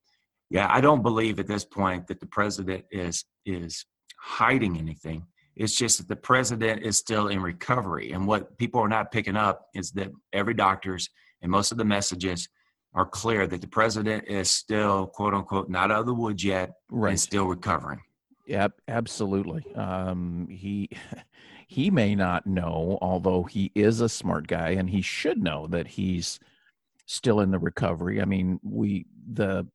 yeah, 0.50 0.68
I 0.71 0.80
don't 0.80 1.02
believe 1.02 1.38
at 1.38 1.47
this 1.47 1.64
point 1.64 2.07
that 2.09 2.21
the 2.21 2.26
president 2.26 2.85
is 2.90 3.25
is 3.45 3.85
hiding 4.21 4.78
anything. 4.78 5.26
It's 5.57 5.75
just 5.75 5.99
that 5.99 6.09
the 6.09 6.16
president 6.16 6.83
is 6.85 6.97
still 6.97 7.28
in 7.28 7.42
recovery. 7.42 8.12
And 8.12 8.26
what 8.26 8.57
people 8.59 8.80
are 8.80 8.88
not 8.88 9.11
picking 9.11 9.37
up 9.37 9.66
is 9.75 9.90
that 9.92 10.11
every 10.33 10.54
doctors 10.54 11.09
and 11.42 11.50
most 11.50 11.73
of 11.73 11.78
the 11.78 11.85
messages 11.85 12.49
are 12.95 13.07
clear 13.07 13.47
that 13.47 13.61
the 13.61 13.66
president 13.66 14.25
is 14.26 14.50
still 14.50 15.07
quote 15.07 15.35
unquote 15.35 15.68
not 15.68 15.90
out 15.90 16.00
of 16.00 16.07
the 16.07 16.14
woods 16.14 16.42
yet 16.45 16.73
Right. 16.90 17.11
and 17.11 17.21
still 17.21 17.47
recovering. 17.47 18.00
Yep, 18.47 18.80
absolutely. 18.88 19.64
Um, 19.75 20.49
he 20.50 20.88
he 21.68 21.90
may 21.90 22.14
not 22.14 22.47
know, 22.47 22.99
although 23.02 23.42
he 23.45 23.71
is 23.75 24.00
a 24.00 24.09
smart 24.09 24.47
guy, 24.47 24.71
and 24.71 24.88
he 24.88 25.02
should 25.02 25.42
know 25.42 25.66
that 25.68 25.87
he's 25.87 26.40
still 27.04 27.40
in 27.40 27.50
the 27.50 27.59
recovery. 27.59 28.21
I 28.23 28.25
mean, 28.25 28.59
we 28.62 29.04
the 29.30 29.66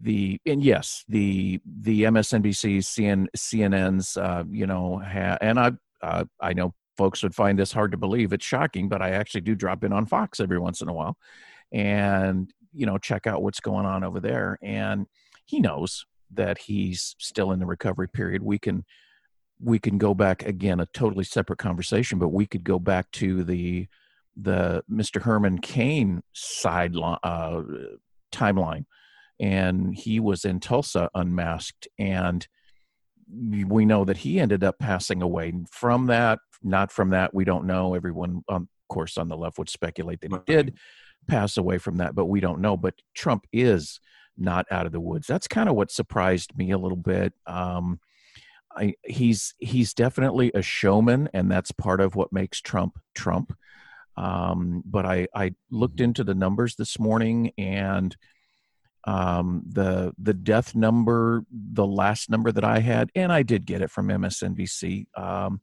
the 0.00 0.40
and 0.44 0.62
yes, 0.62 1.04
the 1.08 1.60
the 1.64 2.02
MSNBC, 2.02 2.78
CN, 2.78 3.26
CNN's, 3.36 4.16
uh, 4.16 4.42
you 4.50 4.66
know, 4.66 4.98
ha, 4.98 5.38
and 5.40 5.58
I 5.60 5.72
uh, 6.02 6.24
I 6.40 6.52
know 6.52 6.74
folks 6.98 7.22
would 7.22 7.34
find 7.34 7.58
this 7.58 7.72
hard 7.72 7.92
to 7.92 7.96
believe. 7.96 8.32
It's 8.32 8.44
shocking, 8.44 8.88
but 8.88 9.00
I 9.02 9.10
actually 9.10 9.42
do 9.42 9.54
drop 9.54 9.84
in 9.84 9.92
on 9.92 10.04
Fox 10.06 10.40
every 10.40 10.58
once 10.58 10.80
in 10.80 10.88
a 10.88 10.92
while, 10.92 11.16
and 11.74 12.50
you 12.74 12.86
know, 12.86 12.98
check 12.98 13.26
out 13.26 13.42
what's 13.42 13.60
going 13.60 13.86
on 13.86 14.02
over 14.02 14.20
there. 14.20 14.58
And 14.62 15.06
he 15.46 15.60
knows 15.60 16.04
that 16.32 16.58
he's 16.58 17.14
still 17.18 17.52
in 17.52 17.60
the 17.60 17.66
recovery 17.66 18.08
period. 18.08 18.42
We 18.42 18.58
can 18.58 18.84
we 19.60 19.78
can 19.78 19.98
go 19.98 20.14
back 20.14 20.44
again 20.44 20.80
a 20.80 20.86
totally 20.86 21.24
separate 21.24 21.58
conversation, 21.58 22.18
but 22.18 22.28
we 22.28 22.44
could 22.46 22.64
go 22.64 22.78
back 22.78 23.10
to 23.12 23.44
the 23.44 23.86
the 24.36 24.82
Mr. 24.90 25.22
Herman 25.22 25.58
Cain 25.58 26.22
sideline 26.32 27.18
uh, 27.22 27.62
timeline, 28.32 28.84
and 29.38 29.94
he 29.94 30.18
was 30.18 30.44
in 30.44 30.58
Tulsa 30.58 31.08
unmasked, 31.14 31.86
and 31.98 32.46
we 33.30 33.84
know 33.84 34.04
that 34.04 34.18
he 34.18 34.40
ended 34.40 34.64
up 34.64 34.78
passing 34.80 35.22
away 35.22 35.52
from 35.70 36.06
that. 36.06 36.40
Not 36.62 36.90
from 36.90 37.10
that, 37.10 37.32
we 37.32 37.44
don't 37.44 37.66
know. 37.66 37.94
Everyone, 37.94 38.42
um, 38.48 38.62
of 38.62 38.94
course, 38.94 39.16
on 39.16 39.28
the 39.28 39.36
left 39.36 39.58
would 39.58 39.68
speculate 39.68 40.20
that 40.20 40.32
he 40.32 40.38
did 40.46 40.76
pass 41.26 41.56
away 41.56 41.78
from 41.78 41.98
that, 41.98 42.14
but 42.14 42.26
we 42.26 42.40
don't 42.40 42.60
know. 42.60 42.76
But 42.76 42.94
Trump 43.14 43.46
is 43.52 44.00
not 44.36 44.66
out 44.70 44.86
of 44.86 44.92
the 44.92 45.00
woods. 45.00 45.26
That's 45.26 45.48
kind 45.48 45.68
of 45.68 45.74
what 45.74 45.90
surprised 45.90 46.56
me 46.56 46.70
a 46.70 46.78
little 46.78 46.96
bit. 46.96 47.32
Um, 47.46 48.00
I, 48.76 48.94
he's 49.04 49.54
he's 49.58 49.94
definitely 49.94 50.50
a 50.54 50.62
showman, 50.62 51.28
and 51.32 51.50
that's 51.50 51.70
part 51.70 52.00
of 52.00 52.16
what 52.16 52.32
makes 52.32 52.60
Trump 52.60 52.98
Trump. 53.14 53.56
Um, 54.16 54.82
but 54.84 55.06
I 55.06 55.28
I 55.34 55.54
looked 55.70 56.00
into 56.00 56.24
the 56.24 56.34
numbers 56.34 56.76
this 56.76 56.98
morning, 56.98 57.52
and 57.56 58.16
um, 59.06 59.62
the 59.66 60.12
the 60.18 60.34
death 60.34 60.74
number, 60.74 61.44
the 61.50 61.86
last 61.86 62.30
number 62.30 62.50
that 62.50 62.64
I 62.64 62.80
had, 62.80 63.10
and 63.14 63.32
I 63.32 63.42
did 63.42 63.66
get 63.66 63.82
it 63.82 63.90
from 63.90 64.08
MSNBC. 64.08 65.06
Um, 65.16 65.60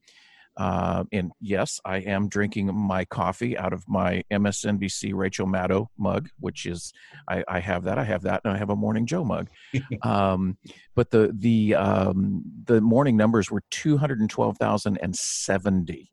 uh, 0.58 1.06
and 1.12 1.32
yes, 1.40 1.80
I 1.86 1.98
am 1.98 2.28
drinking 2.28 2.76
my 2.76 3.06
coffee 3.06 3.58
out 3.58 3.72
of 3.72 3.88
my 3.88 4.24
MSNBC 4.32 5.14
Rachel 5.14 5.48
Maddow 5.48 5.88
mug, 5.98 6.30
which 6.40 6.66
is 6.66 6.92
I, 7.30 7.44
I 7.48 7.60
have 7.60 7.84
that. 7.86 7.98
I 7.98 8.04
have 8.04 8.24
that, 8.24 8.42
and 8.44 8.54
I 8.54 8.58
have 8.58 8.70
a 8.70 8.76
Morning 8.76 9.06
Joe 9.06 9.24
mug. 9.24 9.50
um, 10.02 10.58
but 10.96 11.10
the 11.10 11.32
the 11.34 11.76
um, 11.76 12.44
the 12.66 12.82
morning 12.82 13.16
numbers 13.16 13.50
were 13.50 13.64
two 13.72 13.98
hundred 13.98 14.20
and 14.20 14.30
twelve 14.30 14.58
thousand 14.58 14.98
and 14.98 15.16
seventy 15.16 16.12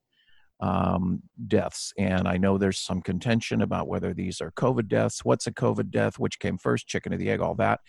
um, 0.60 1.22
deaths, 1.46 1.92
and 1.98 2.28
I 2.28 2.36
know 2.36 2.58
there's 2.58 2.78
some 2.78 3.02
contention 3.02 3.60
about 3.60 3.88
whether 3.88 4.14
these 4.14 4.40
are 4.40 4.52
COVID 4.52 4.86
deaths. 4.86 5.24
What's 5.24 5.48
a 5.48 5.52
COVID 5.52 5.90
death? 5.90 6.18
Which 6.18 6.38
came 6.38 6.58
first, 6.58 6.86
chicken 6.86 7.12
or 7.12 7.16
the 7.16 7.30
egg? 7.30 7.40
All 7.40 7.56
that. 7.56 7.80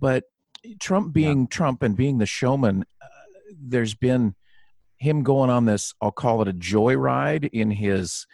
But 0.00 0.24
Trump 0.80 1.12
being 1.12 1.48
Trump 1.48 1.82
and 1.82 1.96
being 1.96 2.16
the 2.16 2.26
showman, 2.26 2.84
uh, 3.02 3.06
there's 3.60 3.94
been 3.94 4.34
him 5.02 5.22
going 5.22 5.50
on 5.50 5.64
this 5.64 5.94
i'll 6.00 6.10
call 6.12 6.40
it 6.42 6.48
a 6.48 6.52
joyride 6.52 7.48
in 7.52 7.70
his 7.70 8.26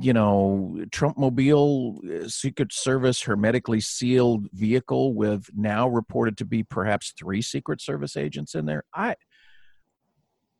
you 0.00 0.12
know, 0.12 0.84
Trump 0.90 1.16
Mobile, 1.16 2.00
uh, 2.04 2.28
Secret 2.28 2.72
Service 2.72 3.22
hermetically 3.22 3.80
sealed 3.80 4.48
vehicle 4.52 5.14
with 5.14 5.48
now 5.54 5.88
reported 5.88 6.36
to 6.38 6.44
be 6.44 6.62
perhaps 6.62 7.14
three 7.16 7.40
Secret 7.40 7.80
Service 7.80 8.16
agents 8.16 8.54
in 8.54 8.66
there. 8.66 8.84
I, 8.92 9.14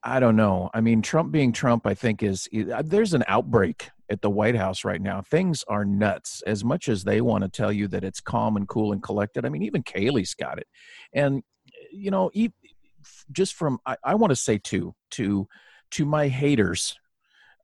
I 0.03 0.21
don't 0.21 0.37
know. 0.37 0.71
I 0.73 0.81
mean, 0.81 1.03
Trump 1.03 1.33
being 1.33 1.53
Trump, 1.53 1.87
I 1.87 1.95
think 1.95 2.23
is 2.23 2.49
uh, 2.73 2.83
there's 2.85 3.15
an 3.15 3.25
outbreak 3.27 3.91
at 4.09 4.23
the 4.23 4.31
White 4.31 4.55
House 4.55 4.85
right 4.85 5.03
now. 5.03 5.23
Things 5.23 5.65
are 5.67 5.85
nuts. 5.85 6.43
As 6.47 6.65
much 6.65 6.89
as 6.89 7.03
they 7.03 7.21
want 7.21 7.43
to 7.43 7.51
tell 7.51 7.73
you 7.73 7.89
that 7.89 8.05
it's 8.05 8.21
calm 8.21 8.57
and 8.57 8.69
cool 8.69 8.93
and 8.93 9.03
collected, 9.03 9.45
I 9.45 9.49
mean, 9.49 9.65
even 9.65 9.83
Kayleigh's 9.83 10.35
got 10.35 10.59
it. 10.59 10.69
And 11.13 11.43
you 11.91 12.13
know, 12.13 12.31
just 13.33 13.55
from 13.55 13.79
I, 13.87 13.97
I 14.05 14.15
want 14.15 14.31
to 14.31 14.37
say 14.37 14.59
to 14.59 14.95
to 15.13 15.49
to 15.93 16.05
my 16.05 16.29
haters 16.29 16.99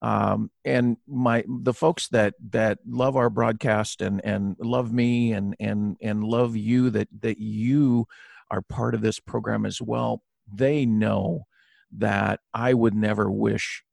um, 0.01 0.51
and 0.65 0.97
my 1.07 1.45
the 1.49 1.75
folks 1.75 2.09
that 2.09 2.35
that 2.51 2.79
love 2.87 3.17
our 3.17 3.31
broadcast 3.31 4.03
and 4.03 4.25
and 4.25 4.57
love 4.59 4.93
me 4.93 5.33
and 5.33 5.55
and 5.61 5.97
and 6.01 6.25
love 6.25 6.57
you 6.57 6.91
that 6.91 7.09
that 7.21 7.39
you 7.39 8.07
are 8.51 8.63
part 8.63 8.95
of 8.95 9.01
this 9.01 9.21
program 9.21 9.65
as 9.65 9.81
well 9.81 10.23
they 10.53 10.85
know 10.85 11.43
that 11.91 12.41
i 12.53 12.75
would 12.75 12.95
never 12.95 13.31
wish 13.31 13.85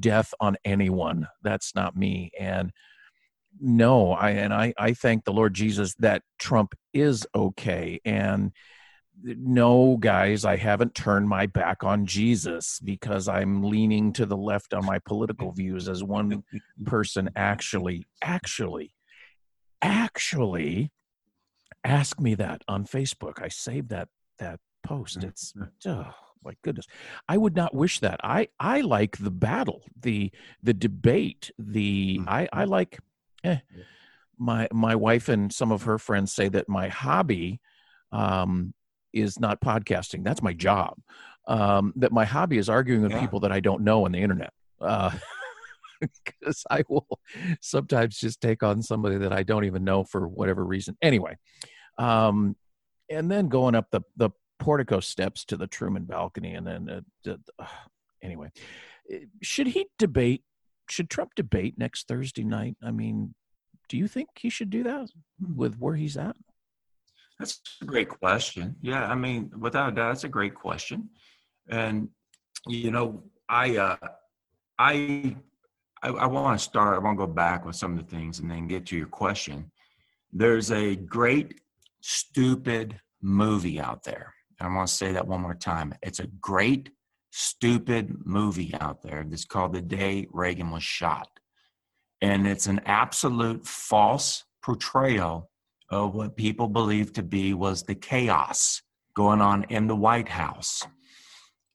death 0.00 0.32
on 0.40 0.56
anyone. 0.64 1.28
That's 1.42 1.74
not 1.74 1.96
me. 1.96 2.30
And 2.38 2.72
no 3.60 4.12
i 4.12 4.30
and 4.30 4.54
i 4.54 4.72
i 4.78 4.92
thank 4.92 5.24
the 5.24 5.32
lord 5.32 5.52
jesus 5.52 5.92
that 5.96 6.22
trump 6.38 6.74
is 6.92 7.26
okay. 7.34 7.98
And 8.04 8.52
no, 9.22 9.96
guys, 9.96 10.44
I 10.44 10.56
haven't 10.56 10.94
turned 10.94 11.28
my 11.28 11.46
back 11.46 11.84
on 11.84 12.06
Jesus 12.06 12.80
because 12.82 13.28
I'm 13.28 13.62
leaning 13.62 14.12
to 14.14 14.26
the 14.26 14.36
left 14.36 14.74
on 14.74 14.84
my 14.84 14.98
political 15.00 15.52
views, 15.52 15.88
as 15.88 16.02
one 16.04 16.44
person 16.84 17.30
actually, 17.36 18.06
actually, 18.22 18.94
actually 19.82 20.92
asked 21.84 22.20
me 22.20 22.34
that 22.36 22.62
on 22.68 22.84
Facebook. 22.84 23.42
I 23.42 23.48
saved 23.48 23.90
that 23.90 24.08
that 24.38 24.60
post. 24.82 25.24
It's 25.24 25.54
oh 25.86 26.14
my 26.44 26.54
goodness. 26.62 26.86
I 27.28 27.36
would 27.36 27.56
not 27.56 27.74
wish 27.74 28.00
that. 28.00 28.20
I 28.22 28.48
I 28.60 28.80
like 28.80 29.18
the 29.18 29.30
battle, 29.30 29.82
the 30.00 30.30
the 30.62 30.74
debate, 30.74 31.50
the 31.58 32.20
I 32.26 32.48
I 32.52 32.64
like 32.64 32.98
eh, 33.44 33.58
my 34.38 34.68
my 34.72 34.94
wife 34.94 35.28
and 35.28 35.52
some 35.52 35.72
of 35.72 35.82
her 35.82 35.98
friends 35.98 36.32
say 36.32 36.48
that 36.48 36.68
my 36.68 36.88
hobby 36.88 37.60
um 38.12 38.72
is 39.20 39.38
not 39.38 39.60
podcasting. 39.60 40.24
That's 40.24 40.42
my 40.42 40.52
job. 40.52 40.98
Um, 41.46 41.94
that 41.96 42.12
my 42.12 42.24
hobby 42.24 42.58
is 42.58 42.68
arguing 42.68 43.02
with 43.02 43.12
yeah. 43.12 43.20
people 43.20 43.40
that 43.40 43.52
I 43.52 43.60
don't 43.60 43.82
know 43.82 44.04
on 44.04 44.12
the 44.12 44.18
internet. 44.18 44.52
Uh, 44.80 45.10
because 46.00 46.64
I 46.70 46.84
will 46.88 47.06
sometimes 47.60 48.18
just 48.18 48.40
take 48.40 48.62
on 48.62 48.82
somebody 48.82 49.18
that 49.18 49.32
I 49.32 49.42
don't 49.42 49.64
even 49.64 49.84
know 49.84 50.04
for 50.04 50.26
whatever 50.26 50.64
reason. 50.64 50.96
Anyway, 51.02 51.36
um, 51.96 52.56
and 53.10 53.30
then 53.30 53.48
going 53.48 53.74
up 53.74 53.86
the 53.90 54.02
the 54.16 54.30
portico 54.58 55.00
steps 55.00 55.44
to 55.46 55.56
the 55.56 55.66
Truman 55.66 56.04
balcony, 56.04 56.54
and 56.54 56.66
then 56.66 57.04
uh, 57.26 57.36
uh, 57.58 57.66
anyway, 58.22 58.50
eh, 59.10 59.20
should 59.42 59.68
he 59.68 59.86
debate? 59.98 60.42
Should 60.90 61.10
Trump 61.10 61.32
debate 61.34 61.74
next 61.76 62.08
Thursday 62.08 62.44
night? 62.44 62.76
I 62.82 62.90
mean, 62.90 63.34
do 63.88 63.96
you 63.96 64.08
think 64.08 64.28
he 64.38 64.50
should 64.50 64.70
do 64.70 64.82
that 64.84 65.08
with 65.54 65.76
where 65.78 65.96
he's 65.96 66.16
at? 66.16 66.36
That's 67.38 67.60
a 67.82 67.84
great 67.84 68.08
question. 68.08 68.76
Yeah, 68.82 69.06
I 69.06 69.14
mean, 69.14 69.50
without 69.58 69.92
a 69.92 69.94
doubt, 69.94 70.08
that's 70.08 70.24
a 70.24 70.28
great 70.28 70.54
question. 70.54 71.10
And 71.68 72.08
you 72.66 72.90
know, 72.90 73.22
I 73.48 73.76
uh, 73.76 73.96
I 74.78 75.36
I, 76.02 76.08
I 76.08 76.26
want 76.26 76.58
to 76.58 76.64
start. 76.64 76.96
I 76.96 76.98
want 76.98 77.18
to 77.18 77.26
go 77.26 77.32
back 77.32 77.64
with 77.64 77.76
some 77.76 77.96
of 77.96 77.98
the 77.98 78.16
things 78.16 78.40
and 78.40 78.50
then 78.50 78.66
get 78.66 78.86
to 78.86 78.96
your 78.96 79.06
question. 79.06 79.70
There's 80.32 80.70
a 80.70 80.96
great 80.96 81.60
stupid 82.00 83.00
movie 83.22 83.80
out 83.80 84.04
there. 84.04 84.34
I 84.60 84.68
want 84.68 84.88
to 84.88 84.94
say 84.94 85.12
that 85.12 85.26
one 85.26 85.40
more 85.40 85.54
time. 85.54 85.94
It's 86.02 86.20
a 86.20 86.26
great 86.40 86.90
stupid 87.30 88.26
movie 88.26 88.74
out 88.80 89.02
there. 89.02 89.24
It's 89.30 89.44
called 89.44 89.72
The 89.72 89.82
Day 89.82 90.26
Reagan 90.32 90.70
Was 90.70 90.82
Shot. 90.82 91.28
And 92.20 92.46
it's 92.48 92.66
an 92.66 92.80
absolute 92.84 93.64
false 93.66 94.44
portrayal 94.62 95.50
of 95.90 96.14
what 96.14 96.36
people 96.36 96.68
believed 96.68 97.14
to 97.14 97.22
be 97.22 97.54
was 97.54 97.82
the 97.82 97.94
chaos 97.94 98.82
going 99.14 99.40
on 99.40 99.64
in 99.64 99.86
the 99.86 99.96
White 99.96 100.28
House. 100.28 100.86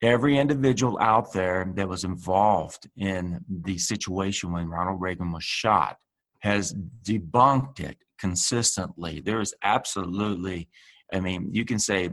Every 0.02 0.38
individual 0.38 0.99
out 0.99 1.34
there 1.34 1.71
that 1.76 1.88
was 1.88 2.04
involved 2.04 2.89
in 2.97 3.39
the 3.49 3.78
situation 3.78 4.52
when 4.52 4.69
Ronald 4.69 5.02
Reagan 5.02 5.32
was 5.32 5.43
shot 5.43 5.97
has 6.41 6.76
debunked 7.04 7.80
it 7.80 7.97
consistently. 8.19 9.21
There 9.21 9.39
is 9.39 9.54
absolutely, 9.63 10.69
I 11.13 11.21
mean, 11.21 11.49
you 11.54 11.63
can 11.63 11.80
say 11.80 12.10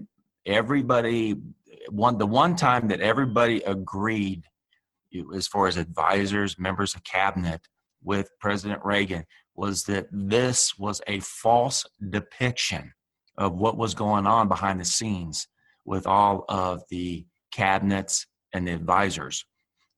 everybody, 0.46 1.34
one 1.88 2.16
the 2.16 2.26
one 2.26 2.54
time 2.54 2.88
that 2.88 3.00
everybody 3.00 3.60
agreed 3.62 4.44
as 5.34 5.48
far 5.48 5.66
as 5.66 5.76
advisors, 5.76 6.58
members 6.58 6.94
of 6.94 7.02
cabinet 7.02 7.60
with 8.02 8.30
President 8.40 8.80
Reagan 8.84 9.24
was 9.60 9.84
that 9.84 10.06
this 10.10 10.78
was 10.78 11.02
a 11.06 11.20
false 11.20 11.84
depiction 12.08 12.90
of 13.36 13.52
what 13.58 13.76
was 13.76 13.92
going 13.94 14.26
on 14.26 14.48
behind 14.48 14.80
the 14.80 14.84
scenes 14.86 15.46
with 15.84 16.06
all 16.06 16.46
of 16.48 16.82
the 16.88 17.26
cabinets 17.52 18.26
and 18.54 18.66
the 18.66 18.72
advisors, 18.72 19.44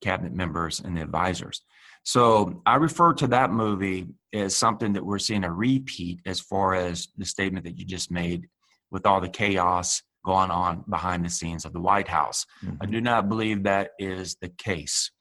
cabinet 0.02 0.32
members 0.32 0.80
and 0.80 0.96
the 0.96 1.00
advisors. 1.00 1.62
So 2.02 2.60
I 2.66 2.74
refer 2.74 3.12
to 3.14 3.28
that 3.28 3.52
movie 3.52 4.08
as 4.32 4.56
something 4.56 4.92
that 4.94 5.06
we're 5.06 5.20
seeing 5.20 5.44
a 5.44 5.52
repeat 5.52 6.18
as 6.26 6.40
far 6.40 6.74
as 6.74 7.06
the 7.16 7.24
statement 7.24 7.64
that 7.64 7.78
you 7.78 7.84
just 7.84 8.10
made 8.10 8.48
with 8.90 9.06
all 9.06 9.20
the 9.20 9.28
chaos 9.28 10.02
going 10.26 10.50
on 10.50 10.84
behind 10.90 11.24
the 11.24 11.30
scenes 11.30 11.64
of 11.64 11.72
the 11.72 11.80
White 11.80 12.08
House. 12.08 12.44
Mm-hmm. 12.64 12.76
I 12.80 12.86
do 12.86 13.00
not 13.00 13.28
believe 13.28 13.62
that 13.62 13.90
is 14.00 14.36
the 14.40 14.50
case 14.58 15.12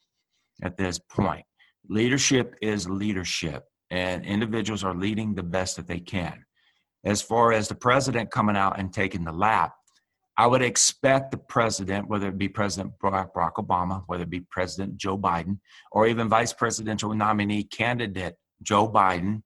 at 0.63 0.77
this 0.77 0.97
point. 0.97 1.45
Leadership 1.87 2.55
is 2.59 2.89
leadership 2.89 3.65
and 3.91 4.25
individuals 4.25 4.83
are 4.83 4.95
leading 4.95 5.35
the 5.35 5.43
best 5.43 5.75
that 5.75 5.87
they 5.87 5.99
can. 5.99 6.45
As 7.03 7.21
far 7.21 7.51
as 7.51 7.67
the 7.67 7.75
president 7.75 8.31
coming 8.31 8.55
out 8.55 8.79
and 8.79 8.91
taking 8.91 9.25
the 9.25 9.31
lap, 9.31 9.73
I 10.37 10.47
would 10.47 10.61
expect 10.61 11.31
the 11.31 11.37
president, 11.37 12.07
whether 12.07 12.29
it 12.29 12.37
be 12.37 12.47
President 12.47 12.93
Barack 13.03 13.53
Obama, 13.57 14.03
whether 14.07 14.23
it 14.23 14.29
be 14.29 14.45
President 14.49 14.95
Joe 14.95 15.17
Biden, 15.17 15.59
or 15.91 16.07
even 16.07 16.29
Vice 16.29 16.53
Presidential 16.53 17.13
nominee 17.13 17.63
candidate 17.63 18.35
Joe 18.63 18.89
Biden, 18.89 19.43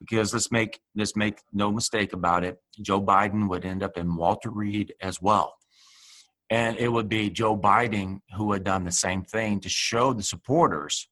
because 0.00 0.34
let's 0.34 0.50
make 0.50 0.80
let's 0.96 1.14
make 1.14 1.38
no 1.52 1.70
mistake 1.70 2.12
about 2.12 2.44
it, 2.44 2.58
Joe 2.82 3.00
Biden 3.00 3.48
would 3.48 3.64
end 3.64 3.82
up 3.82 3.96
in 3.96 4.16
Walter 4.16 4.50
Reed 4.50 4.92
as 5.00 5.22
well. 5.22 5.54
And 6.50 6.76
it 6.78 6.88
would 6.88 7.08
be 7.08 7.30
Joe 7.30 7.56
Biden 7.56 8.18
who 8.36 8.52
had 8.52 8.64
done 8.64 8.84
the 8.84 8.92
same 8.92 9.22
thing 9.22 9.60
to 9.60 9.68
show 9.68 10.12
the 10.12 10.22
supporters, 10.22 11.08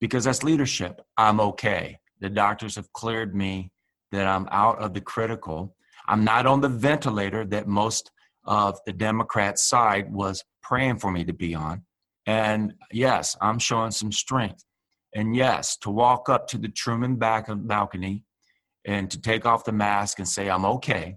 because 0.00 0.24
that's 0.24 0.44
leadership. 0.44 1.02
I'm 1.16 1.40
okay. 1.40 1.98
The 2.20 2.30
doctors 2.30 2.76
have 2.76 2.92
cleared 2.92 3.34
me 3.34 3.72
that 4.12 4.26
I'm 4.26 4.48
out 4.50 4.78
of 4.78 4.94
the 4.94 5.00
critical. 5.00 5.74
I'm 6.06 6.24
not 6.24 6.46
on 6.46 6.60
the 6.60 6.68
ventilator 6.68 7.44
that 7.46 7.66
most 7.66 8.10
of 8.44 8.78
the 8.86 8.92
Democrat 8.92 9.58
side 9.58 10.12
was 10.12 10.44
praying 10.62 10.98
for 10.98 11.10
me 11.10 11.24
to 11.24 11.32
be 11.32 11.54
on. 11.54 11.82
And 12.26 12.74
yes, 12.92 13.36
I'm 13.40 13.58
showing 13.58 13.90
some 13.90 14.12
strength. 14.12 14.64
And 15.14 15.34
yes, 15.34 15.76
to 15.78 15.90
walk 15.90 16.28
up 16.28 16.46
to 16.48 16.58
the 16.58 16.68
Truman 16.68 17.16
back 17.16 17.46
balcony 17.48 18.24
and 18.86 19.10
to 19.10 19.20
take 19.20 19.44
off 19.44 19.64
the 19.64 19.72
mask 19.72 20.18
and 20.18 20.28
say, 20.28 20.48
I'm 20.48 20.64
okay, 20.64 21.16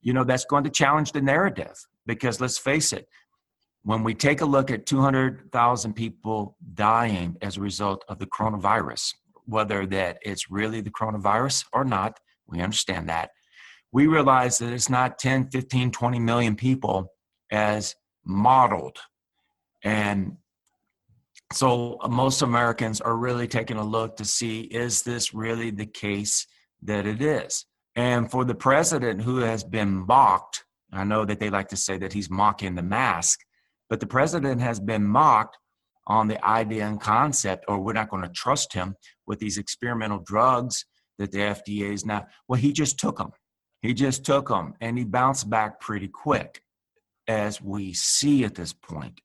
you 0.00 0.12
know, 0.12 0.24
that's 0.24 0.44
going 0.44 0.64
to 0.64 0.70
challenge 0.70 1.12
the 1.12 1.20
narrative 1.20 1.74
because 2.06 2.40
let's 2.40 2.58
face 2.58 2.92
it, 2.92 3.06
when 3.82 4.02
we 4.02 4.14
take 4.14 4.40
a 4.40 4.46
look 4.46 4.70
at 4.70 4.86
200,000 4.86 5.92
people 5.94 6.56
dying 6.74 7.36
as 7.42 7.56
a 7.56 7.60
result 7.60 8.04
of 8.08 8.18
the 8.18 8.26
coronavirus, 8.26 9.14
whether 9.48 9.86
that 9.86 10.18
it's 10.22 10.50
really 10.50 10.82
the 10.82 10.90
coronavirus 10.90 11.64
or 11.72 11.84
not. 11.84 12.20
We 12.46 12.60
understand 12.60 13.08
that. 13.08 13.30
We 13.92 14.06
realize 14.06 14.58
that 14.58 14.72
it's 14.72 14.90
not 14.90 15.18
10, 15.18 15.48
15, 15.50 15.90
20 15.90 16.18
million 16.18 16.54
people 16.54 17.12
as 17.50 17.96
modeled. 18.26 18.98
And 19.82 20.36
so 21.54 21.98
most 22.08 22.42
Americans 22.42 23.00
are 23.00 23.16
really 23.16 23.48
taking 23.48 23.78
a 23.78 23.84
look 23.84 24.16
to 24.16 24.24
see 24.26 24.60
is 24.60 25.02
this 25.02 25.32
really 25.32 25.70
the 25.70 25.86
case 25.86 26.46
that 26.82 27.06
it 27.06 27.22
is? 27.22 27.64
And 27.96 28.30
for 28.30 28.44
the 28.44 28.54
president 28.54 29.22
who 29.22 29.38
has 29.38 29.64
been 29.64 30.06
mocked, 30.06 30.64
I 30.92 31.04
know 31.04 31.24
that 31.24 31.40
they 31.40 31.48
like 31.48 31.68
to 31.68 31.76
say 31.76 31.96
that 31.98 32.12
he's 32.12 32.30
mocking 32.30 32.74
the 32.74 32.82
mask, 32.82 33.40
but 33.88 33.98
the 34.00 34.06
president 34.06 34.60
has 34.60 34.78
been 34.78 35.04
mocked 35.04 35.56
on 36.08 36.26
the 36.26 36.44
idea 36.44 36.86
and 36.86 37.00
concept, 37.00 37.66
or 37.68 37.78
we're 37.78 37.92
not 37.92 38.08
going 38.08 38.22
to 38.22 38.28
trust 38.30 38.72
him 38.72 38.96
with 39.26 39.38
these 39.38 39.58
experimental 39.58 40.18
drugs 40.18 40.86
that 41.18 41.30
the 41.30 41.38
FDA 41.38 41.92
is 41.92 42.06
now. 42.06 42.26
Well, 42.48 42.58
he 42.58 42.72
just 42.72 42.98
took 42.98 43.18
them. 43.18 43.30
He 43.82 43.94
just 43.94 44.24
took 44.24 44.48
them 44.48 44.74
and 44.80 44.98
he 44.98 45.04
bounced 45.04 45.48
back 45.48 45.80
pretty 45.80 46.08
quick, 46.08 46.62
as 47.28 47.62
we 47.62 47.92
see 47.92 48.44
at 48.44 48.54
this 48.54 48.72
point, 48.72 49.20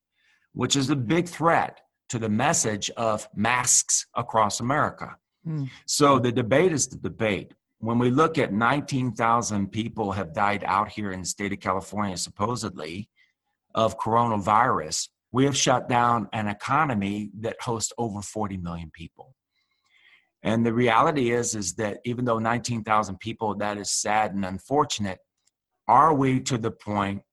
which 0.53 0.75
is 0.75 0.89
a 0.89 0.95
big 0.95 1.27
threat 1.27 1.79
to 2.09 2.19
the 2.19 2.29
message 2.29 2.91
of 2.91 3.27
masks 3.33 4.05
across 4.15 4.59
America. 4.59 5.15
Hmm. 5.45 5.65
So 5.87 6.19
the 6.19 6.31
debate 6.31 6.73
is 6.73 6.87
the 6.87 6.97
debate. 6.97 7.53
When 7.79 7.97
we 7.97 8.11
look 8.11 8.37
at 8.37 8.53
19,000 8.53 9.69
people 9.71 10.11
have 10.11 10.33
died 10.33 10.63
out 10.65 10.89
here 10.89 11.11
in 11.11 11.21
the 11.21 11.25
state 11.25 11.51
of 11.51 11.59
California, 11.59 12.15
supposedly, 12.15 13.09
of 13.75 13.97
coronavirus, 13.97 15.09
we 15.33 15.45
have 15.45 15.57
shut 15.57 15.89
down 15.89 16.29
an 16.31 16.47
economy 16.47 17.31
that 17.39 17.59
hosts 17.59 17.91
over 17.97 18.21
40 18.21 18.57
million 18.57 18.91
people. 18.93 19.35
And 20.43 20.65
the 20.65 20.73
reality 20.73 21.31
is, 21.31 21.55
is 21.55 21.73
that 21.75 21.97
even 22.05 22.23
though 22.23 22.37
19,000 22.37 23.19
people, 23.19 23.55
that 23.55 23.77
is 23.77 23.91
sad 23.91 24.33
and 24.33 24.45
unfortunate, 24.45 25.19
are 25.87 26.13
we 26.13 26.39
to 26.41 26.57
the 26.57 26.71
point 26.71 27.23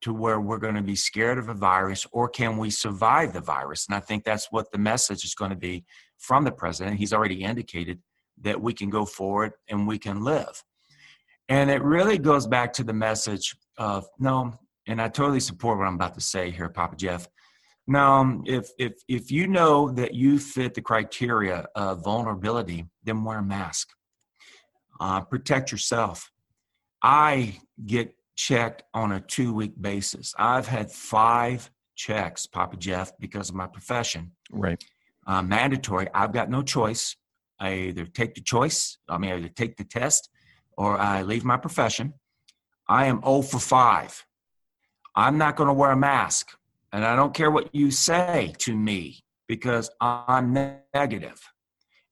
to 0.00 0.14
where 0.14 0.40
we're 0.40 0.58
going 0.58 0.74
to 0.74 0.82
be 0.82 0.96
scared 0.96 1.36
of 1.36 1.50
a 1.50 1.54
virus 1.54 2.06
or 2.12 2.28
can 2.28 2.56
we 2.56 2.70
survive 2.70 3.34
the 3.34 3.40
virus? 3.40 3.86
And 3.86 3.94
I 3.94 4.00
think 4.00 4.24
that's 4.24 4.50
what 4.50 4.72
the 4.72 4.78
message 4.78 5.24
is 5.24 5.34
going 5.34 5.50
to 5.50 5.56
be 5.56 5.84
from 6.16 6.44
the 6.44 6.52
president. 6.52 6.96
He's 6.96 7.12
already 7.12 7.42
indicated 7.42 7.98
that 8.40 8.58
we 8.58 8.72
can 8.72 8.88
go 8.88 9.04
forward 9.04 9.52
and 9.68 9.86
we 9.86 9.98
can 9.98 10.24
live. 10.24 10.64
And 11.50 11.70
it 11.70 11.82
really 11.82 12.16
goes 12.16 12.46
back 12.46 12.72
to 12.74 12.84
the 12.84 12.94
message 12.94 13.54
of 13.76 14.06
no, 14.18 14.54
and 14.86 15.02
I 15.02 15.08
totally 15.08 15.40
support 15.40 15.76
what 15.76 15.86
I'm 15.86 15.96
about 15.96 16.14
to 16.14 16.20
say 16.20 16.50
here, 16.50 16.70
Papa 16.70 16.96
Jeff. 16.96 17.28
Now, 17.90 18.40
if 18.46 18.70
if 18.78 18.92
if 19.08 19.32
you 19.32 19.48
know 19.48 19.90
that 19.90 20.14
you 20.14 20.38
fit 20.38 20.74
the 20.74 20.80
criteria 20.80 21.66
of 21.74 22.04
vulnerability, 22.04 22.86
then 23.02 23.24
wear 23.24 23.38
a 23.38 23.42
mask. 23.42 23.88
Uh, 25.00 25.22
protect 25.22 25.72
yourself. 25.72 26.30
I 27.02 27.58
get 27.84 28.14
checked 28.36 28.84
on 28.94 29.10
a 29.10 29.20
two 29.20 29.52
week 29.52 29.72
basis. 29.80 30.32
I've 30.38 30.68
had 30.68 30.92
five 30.92 31.68
checks, 31.96 32.46
Papa 32.46 32.76
Jeff, 32.76 33.10
because 33.18 33.48
of 33.48 33.56
my 33.56 33.66
profession. 33.66 34.30
Right. 34.52 34.82
Uh, 35.26 35.42
mandatory. 35.42 36.06
I've 36.14 36.32
got 36.32 36.48
no 36.48 36.62
choice. 36.62 37.16
I 37.58 37.74
either 37.74 38.06
take 38.06 38.36
the 38.36 38.40
choice, 38.40 38.98
I 39.08 39.18
mean, 39.18 39.32
I 39.32 39.38
either 39.38 39.48
take 39.48 39.76
the 39.76 39.84
test 39.84 40.30
or 40.78 40.96
I 40.96 41.22
leave 41.22 41.44
my 41.44 41.56
profession. 41.56 42.14
I 42.88 43.06
am 43.06 43.20
0 43.22 43.42
for 43.42 43.58
5. 43.58 44.26
I'm 45.16 45.38
not 45.38 45.56
going 45.56 45.66
to 45.66 45.74
wear 45.74 45.90
a 45.90 45.96
mask. 45.96 46.56
And 46.92 47.04
I 47.04 47.14
don't 47.14 47.34
care 47.34 47.50
what 47.50 47.74
you 47.74 47.90
say 47.90 48.54
to 48.58 48.76
me 48.76 49.22
because 49.48 49.90
I'm 50.00 50.52
negative. 50.94 51.40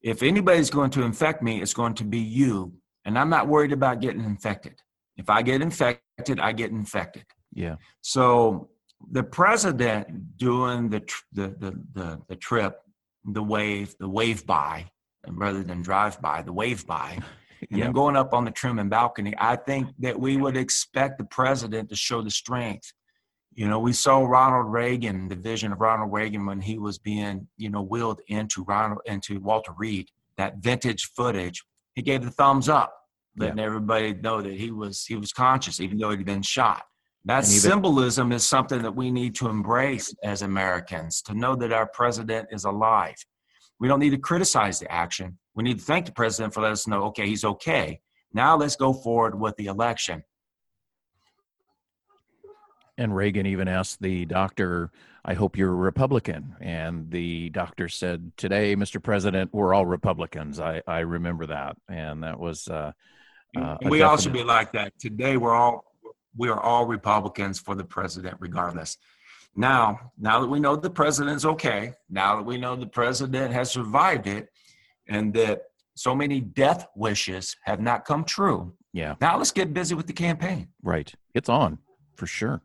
If 0.03 0.23
anybody's 0.23 0.71
going 0.71 0.91
to 0.91 1.03
infect 1.03 1.43
me, 1.43 1.61
it's 1.61 1.75
going 1.75 1.95
to 1.95 2.05
be 2.05 2.19
you. 2.19 2.73
And 3.05 3.19
I'm 3.19 3.31
not 3.31 3.49
worried 3.49 3.73
about 3.73 4.01
getting 4.01 4.25
infected. 4.25 4.81
If 5.17 5.29
I 5.29 5.43
get 5.43 5.61
infected, 5.61 6.39
I 6.39 6.53
get 6.53 6.71
infected. 6.71 7.25
Yeah. 7.53 7.77
So 8.03 8.71
the 9.11 9.25
president 9.25 10.37
doing 10.37 10.91
the, 10.91 11.03
the, 11.33 11.49
the, 11.49 11.81
the, 11.95 12.21
the 12.29 12.37
trip, 12.37 12.81
the 13.25 13.43
wave, 13.43 13.97
the 13.99 14.09
wave 14.09 14.47
by, 14.47 14.91
rather 15.27 15.63
than 15.65 15.83
drive 15.83 16.21
by, 16.21 16.43
the 16.43 16.53
wave 16.53 16.87
by, 16.87 17.19
and 17.71 17.83
then 17.83 17.93
going 17.93 18.17
up 18.17 18.33
on 18.33 18.45
the 18.45 18.51
Truman 18.53 18.89
balcony, 18.89 19.35
I 19.39 19.57
think 19.57 19.89
that 19.99 20.19
we 20.19 20.37
would 20.37 20.57
expect 20.57 21.19
the 21.19 21.25
president 21.25 21.89
to 21.89 21.97
show 21.97 22.23
the 22.23 22.31
strength 22.31 22.93
you 23.59 23.67
know, 23.67 23.81
we 23.81 23.93
saw 23.93 24.25
Ronald 24.25 24.73
Reagan, 24.73 25.27
the 25.27 25.35
vision 25.35 25.73
of 25.73 25.81
Ronald 25.81 26.13
Reagan 26.13 26.47
when 26.47 26.61
he 26.61 26.79
was 26.79 26.97
being, 26.97 27.49
you 27.57 27.71
know, 27.71 27.83
wheeled 27.83 28.21
into 28.29 28.63
Ronald 28.63 29.01
into 29.05 29.41
Walter 29.41 29.73
Reed. 29.77 30.07
That 30.37 30.59
vintage 30.59 31.11
footage, 31.17 31.65
he 31.97 32.03
gave 32.03 32.23
the 32.23 32.31
thumbs 32.31 32.69
up, 32.69 32.95
letting 33.37 33.59
yeah. 33.59 33.65
everybody 33.65 34.15
know 34.15 34.41
that 34.41 34.53
he 34.53 34.71
was 34.71 35.05
he 35.05 35.17
was 35.17 35.33
conscious, 35.33 35.81
even 35.81 35.99
though 35.99 36.11
he'd 36.11 36.25
been 36.25 36.41
shot. 36.41 36.85
That 37.25 37.39
even, 37.39 37.59
symbolism 37.59 38.31
is 38.31 38.47
something 38.47 38.81
that 38.83 38.95
we 38.95 39.11
need 39.11 39.35
to 39.35 39.49
embrace 39.49 40.15
as 40.23 40.43
Americans 40.43 41.21
to 41.23 41.35
know 41.35 41.57
that 41.57 41.73
our 41.73 41.89
president 41.89 42.47
is 42.53 42.63
alive. 42.63 43.17
We 43.81 43.89
don't 43.89 43.99
need 43.99 44.11
to 44.11 44.19
criticize 44.19 44.79
the 44.79 44.91
action. 44.93 45.37
We 45.57 45.65
need 45.65 45.81
to 45.81 45.85
thank 45.85 46.07
the 46.07 46.13
president 46.13 46.55
for 46.55 46.61
letting 46.61 46.75
us 46.75 46.87
know, 46.87 47.03
okay, 47.07 47.27
he's 47.27 47.45
okay. 47.45 47.99
Now 48.33 48.57
let's 48.57 48.77
go 48.77 48.93
forward 48.93 49.37
with 49.37 49.57
the 49.57 49.67
election. 49.67 50.23
And 52.99 53.15
Reagan 53.15 53.47
even 53.47 53.69
asked 53.69 54.03
the 54.03 54.27
doctor, 54.27 54.91
I 55.25 55.35
hope 55.35 55.57
you're 55.57 55.71
a 55.71 55.75
Republican. 55.75 56.57
And 56.61 57.11
the 57.11 57.49
doctor 57.51 57.89
said, 57.89 58.33
Today, 58.37 58.75
Mr. 58.75 59.03
President, 59.03 59.55
we're 59.55 59.73
all 59.73 59.87
Republicans. 59.87 60.59
I, 60.59 60.83
I 60.87 61.01
remember 61.01 61.47
that. 61.47 61.77
And 61.89 62.25
that 62.25 62.39
was. 62.39 62.67
Uh, 62.69 62.93
uh, 63.57 63.77
we 63.83 64.03
all 64.03 64.17
should 64.17 64.33
be 64.33 64.43
like 64.43 64.73
that. 64.73 64.93
Today, 64.99 65.37
we're 65.37 65.55
all 65.55 65.85
we 66.37 66.49
are 66.49 66.61
all 66.61 66.87
Republicans 66.87 67.59
for 67.59 67.75
the 67.75 67.85
president, 67.85 68.37
regardless. 68.41 68.99
Now, 69.57 70.13
now 70.19 70.41
that 70.41 70.47
we 70.47 70.61
know 70.61 70.77
the 70.77 70.91
president's 70.91 71.45
okay, 71.45 71.95
now 72.11 72.37
that 72.37 72.45
we 72.45 72.59
know 72.59 72.77
the 72.77 72.87
president 72.87 73.53
has 73.53 73.71
survived 73.71 74.27
it, 74.27 74.49
and 75.09 75.33
that 75.35 75.63
so 75.95 76.15
many 76.15 76.41
death 76.41 76.87
wishes 76.95 77.57
have 77.65 77.81
not 77.81 78.05
come 78.05 78.25
true. 78.25 78.75
Yeah. 78.93 79.15
Now 79.21 79.39
let's 79.39 79.53
get 79.53 79.73
busy 79.73 79.95
with 79.95 80.07
the 80.07 80.13
campaign. 80.13 80.69
Right. 80.83 81.13
It's 81.35 81.49
on 81.49 81.79
for 82.15 82.27
sure. 82.27 82.63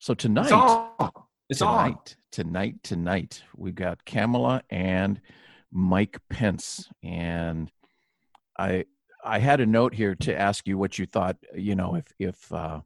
So 0.00 0.14
tonight, 0.14 0.44
it's 0.44 0.52
on. 0.52 1.10
It's 1.50 1.58
tonight, 1.58 1.74
on. 1.74 1.96
tonight, 2.30 2.76
tonight, 2.84 3.42
we've 3.56 3.74
got 3.74 4.04
Kamala 4.04 4.62
and 4.70 5.20
Mike 5.72 6.18
Pence, 6.30 6.88
and 7.02 7.70
I 8.56 8.84
I 9.24 9.40
had 9.40 9.60
a 9.60 9.66
note 9.66 9.94
here 9.94 10.14
to 10.14 10.38
ask 10.38 10.68
you 10.68 10.78
what 10.78 11.00
you 11.00 11.06
thought. 11.06 11.36
You 11.52 11.74
know, 11.74 11.96
if 11.96 12.06
if 12.20 12.52
uh, 12.52 12.80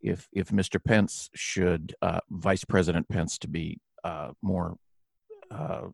if 0.00 0.28
if 0.32 0.48
Mr. 0.48 0.82
Pence 0.82 1.28
should 1.34 1.94
uh, 2.00 2.20
Vice 2.30 2.64
President 2.64 3.06
Pence 3.10 3.36
to 3.38 3.48
be 3.48 3.78
uh, 4.02 4.30
more 4.40 4.78
uh, 5.50 5.88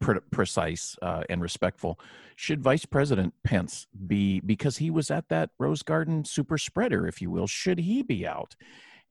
pre- 0.00 0.18
precise 0.32 0.96
uh, 1.02 1.22
and 1.30 1.40
respectful, 1.40 2.00
should 2.34 2.62
Vice 2.62 2.84
President 2.84 3.32
Pence 3.44 3.86
be 4.08 4.40
because 4.40 4.78
he 4.78 4.90
was 4.90 5.08
at 5.08 5.28
that 5.28 5.50
Rose 5.56 5.84
Garden 5.84 6.24
super 6.24 6.58
spreader, 6.58 7.06
if 7.06 7.22
you 7.22 7.30
will, 7.30 7.46
should 7.46 7.78
he 7.78 8.02
be 8.02 8.26
out? 8.26 8.56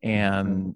And 0.01 0.75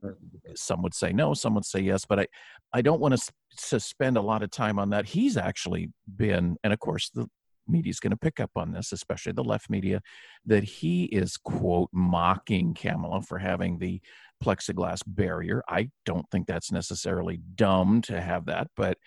some 0.56 0.82
would 0.82 0.94
say 0.94 1.14
no 1.14 1.34
some 1.34 1.56
would 1.56 1.66
say 1.66 1.80
yes 1.80 2.04
but 2.06 2.20
i 2.20 2.28
i 2.74 2.82
don't 2.82 3.00
want 3.00 3.16
to, 3.18 3.32
to 3.70 3.80
spend 3.80 4.18
a 4.18 4.22
lot 4.22 4.44
of 4.44 4.52
time 4.52 4.80
on 4.80 4.90
that. 4.90 5.06
He's 5.06 5.38
actually 5.38 5.92
been 6.16 6.58
and 6.64 6.74
of 6.74 6.80
course 6.80 7.10
the 7.10 7.28
media 7.68 7.90
is 7.90 8.00
going 8.00 8.12
to 8.12 8.18
pick 8.18 8.40
up 8.40 8.52
on 8.56 8.74
this 8.74 8.92
especially 8.92 9.32
the 9.32 9.44
left 9.44 9.70
media 9.70 10.02
that 10.46 10.64
he 10.64 11.06
is 11.06 11.38
quote 11.38 11.90
mocking 11.94 12.74
kamala 12.74 13.22
for 13.22 13.38
having 13.38 13.80
the 13.80 14.02
plexiglass 14.44 15.02
barrier. 15.08 15.64
I 15.70 15.90
don't 16.06 16.30
think 16.30 16.46
that's 16.46 16.74
necessarily 16.74 17.40
dumb 17.56 18.02
to 18.04 18.20
have 18.20 18.46
that 18.48 18.68
but 18.76 18.98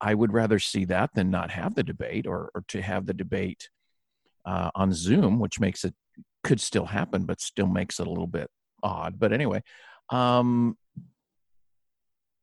i 0.00 0.14
would 0.14 0.32
rather 0.32 0.58
see 0.58 0.86
that 0.86 1.10
than 1.14 1.30
not 1.30 1.50
have 1.50 1.74
the 1.74 1.82
debate 1.82 2.26
or, 2.26 2.50
or 2.54 2.64
to 2.68 2.80
have 2.80 3.04
the 3.04 3.14
debate 3.14 3.68
uh, 4.46 4.70
on 4.74 4.92
zoom 4.92 5.38
which 5.38 5.60
makes 5.60 5.84
it 5.84 5.94
could 6.42 6.60
still 6.60 6.86
happen 6.86 7.26
but 7.26 7.40
still 7.40 7.66
makes 7.66 8.00
it 8.00 8.06
a 8.06 8.10
little 8.10 8.26
bit 8.26 8.48
odd. 8.82 9.18
But 9.18 9.32
anyway, 9.32 9.62
um, 10.10 10.76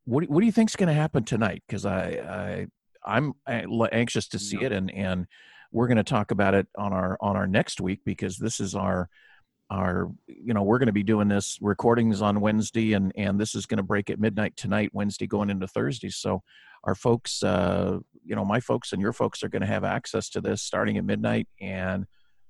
what 0.05 0.29
what 0.29 0.39
do 0.39 0.45
you 0.45 0.51
think's 0.51 0.75
going 0.75 0.87
to 0.87 0.93
happen 0.93 1.23
tonight? 1.23 1.63
Because 1.67 1.85
I, 1.85 2.67
I 3.05 3.13
I'm 3.15 3.33
anxious 3.47 4.27
to 4.29 4.39
see 4.39 4.57
it, 4.61 4.71
and 4.71 4.91
and 4.91 5.27
we're 5.71 5.87
going 5.87 5.97
to 5.97 6.03
talk 6.03 6.31
about 6.31 6.53
it 6.53 6.67
on 6.77 6.93
our 6.93 7.17
on 7.19 7.35
our 7.35 7.47
next 7.47 7.81
week 7.81 8.01
because 8.05 8.37
this 8.37 8.59
is 8.59 8.73
our 8.73 9.09
our 9.69 10.09
you 10.27 10.53
know 10.53 10.63
we're 10.63 10.79
going 10.79 10.87
to 10.87 10.93
be 10.93 11.03
doing 11.03 11.27
this 11.27 11.57
recordings 11.61 12.21
on 12.21 12.39
Wednesday, 12.39 12.93
and 12.93 13.11
and 13.15 13.39
this 13.39 13.53
is 13.53 13.65
going 13.65 13.77
to 13.77 13.83
break 13.83 14.09
at 14.09 14.19
midnight 14.19 14.55
tonight, 14.55 14.91
Wednesday 14.93 15.27
going 15.27 15.49
into 15.49 15.67
Thursday. 15.67 16.09
So 16.09 16.41
our 16.83 16.95
folks, 16.95 17.43
uh, 17.43 17.99
you 18.23 18.35
know, 18.35 18.45
my 18.45 18.61
folks 18.61 18.93
and 18.93 19.01
your 19.01 19.13
folks 19.13 19.43
are 19.43 19.49
going 19.49 19.61
to 19.61 19.67
have 19.67 19.83
access 19.83 20.29
to 20.29 20.41
this 20.41 20.61
starting 20.61 20.97
at 20.97 21.03
midnight 21.03 21.47
and 21.59 22.05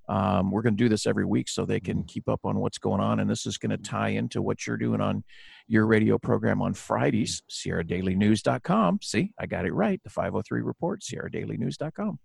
um, 0.08 0.50
we're 0.50 0.62
going 0.62 0.76
to 0.76 0.82
do 0.82 0.88
this 0.88 1.06
every 1.06 1.24
week 1.24 1.48
so 1.48 1.64
they 1.64 1.80
can 1.80 1.98
mm-hmm. 1.98 2.06
keep 2.06 2.28
up 2.28 2.40
on 2.44 2.58
what's 2.58 2.78
going 2.78 3.00
on. 3.00 3.20
And 3.20 3.28
this 3.28 3.46
is 3.46 3.58
going 3.58 3.70
to 3.70 3.76
tie 3.76 4.10
into 4.10 4.40
what 4.40 4.66
you're 4.66 4.76
doing 4.76 5.00
on 5.00 5.22
your 5.66 5.86
radio 5.86 6.18
program 6.18 6.62
on 6.62 6.74
Fridays, 6.74 7.42
SierraDailyNews.com. 7.50 9.00
See, 9.02 9.32
I 9.38 9.46
got 9.46 9.66
it 9.66 9.74
right. 9.74 10.00
The 10.02 10.10
503 10.10 10.62
report, 10.62 11.02
SierraDailyNews.com. 11.02 12.18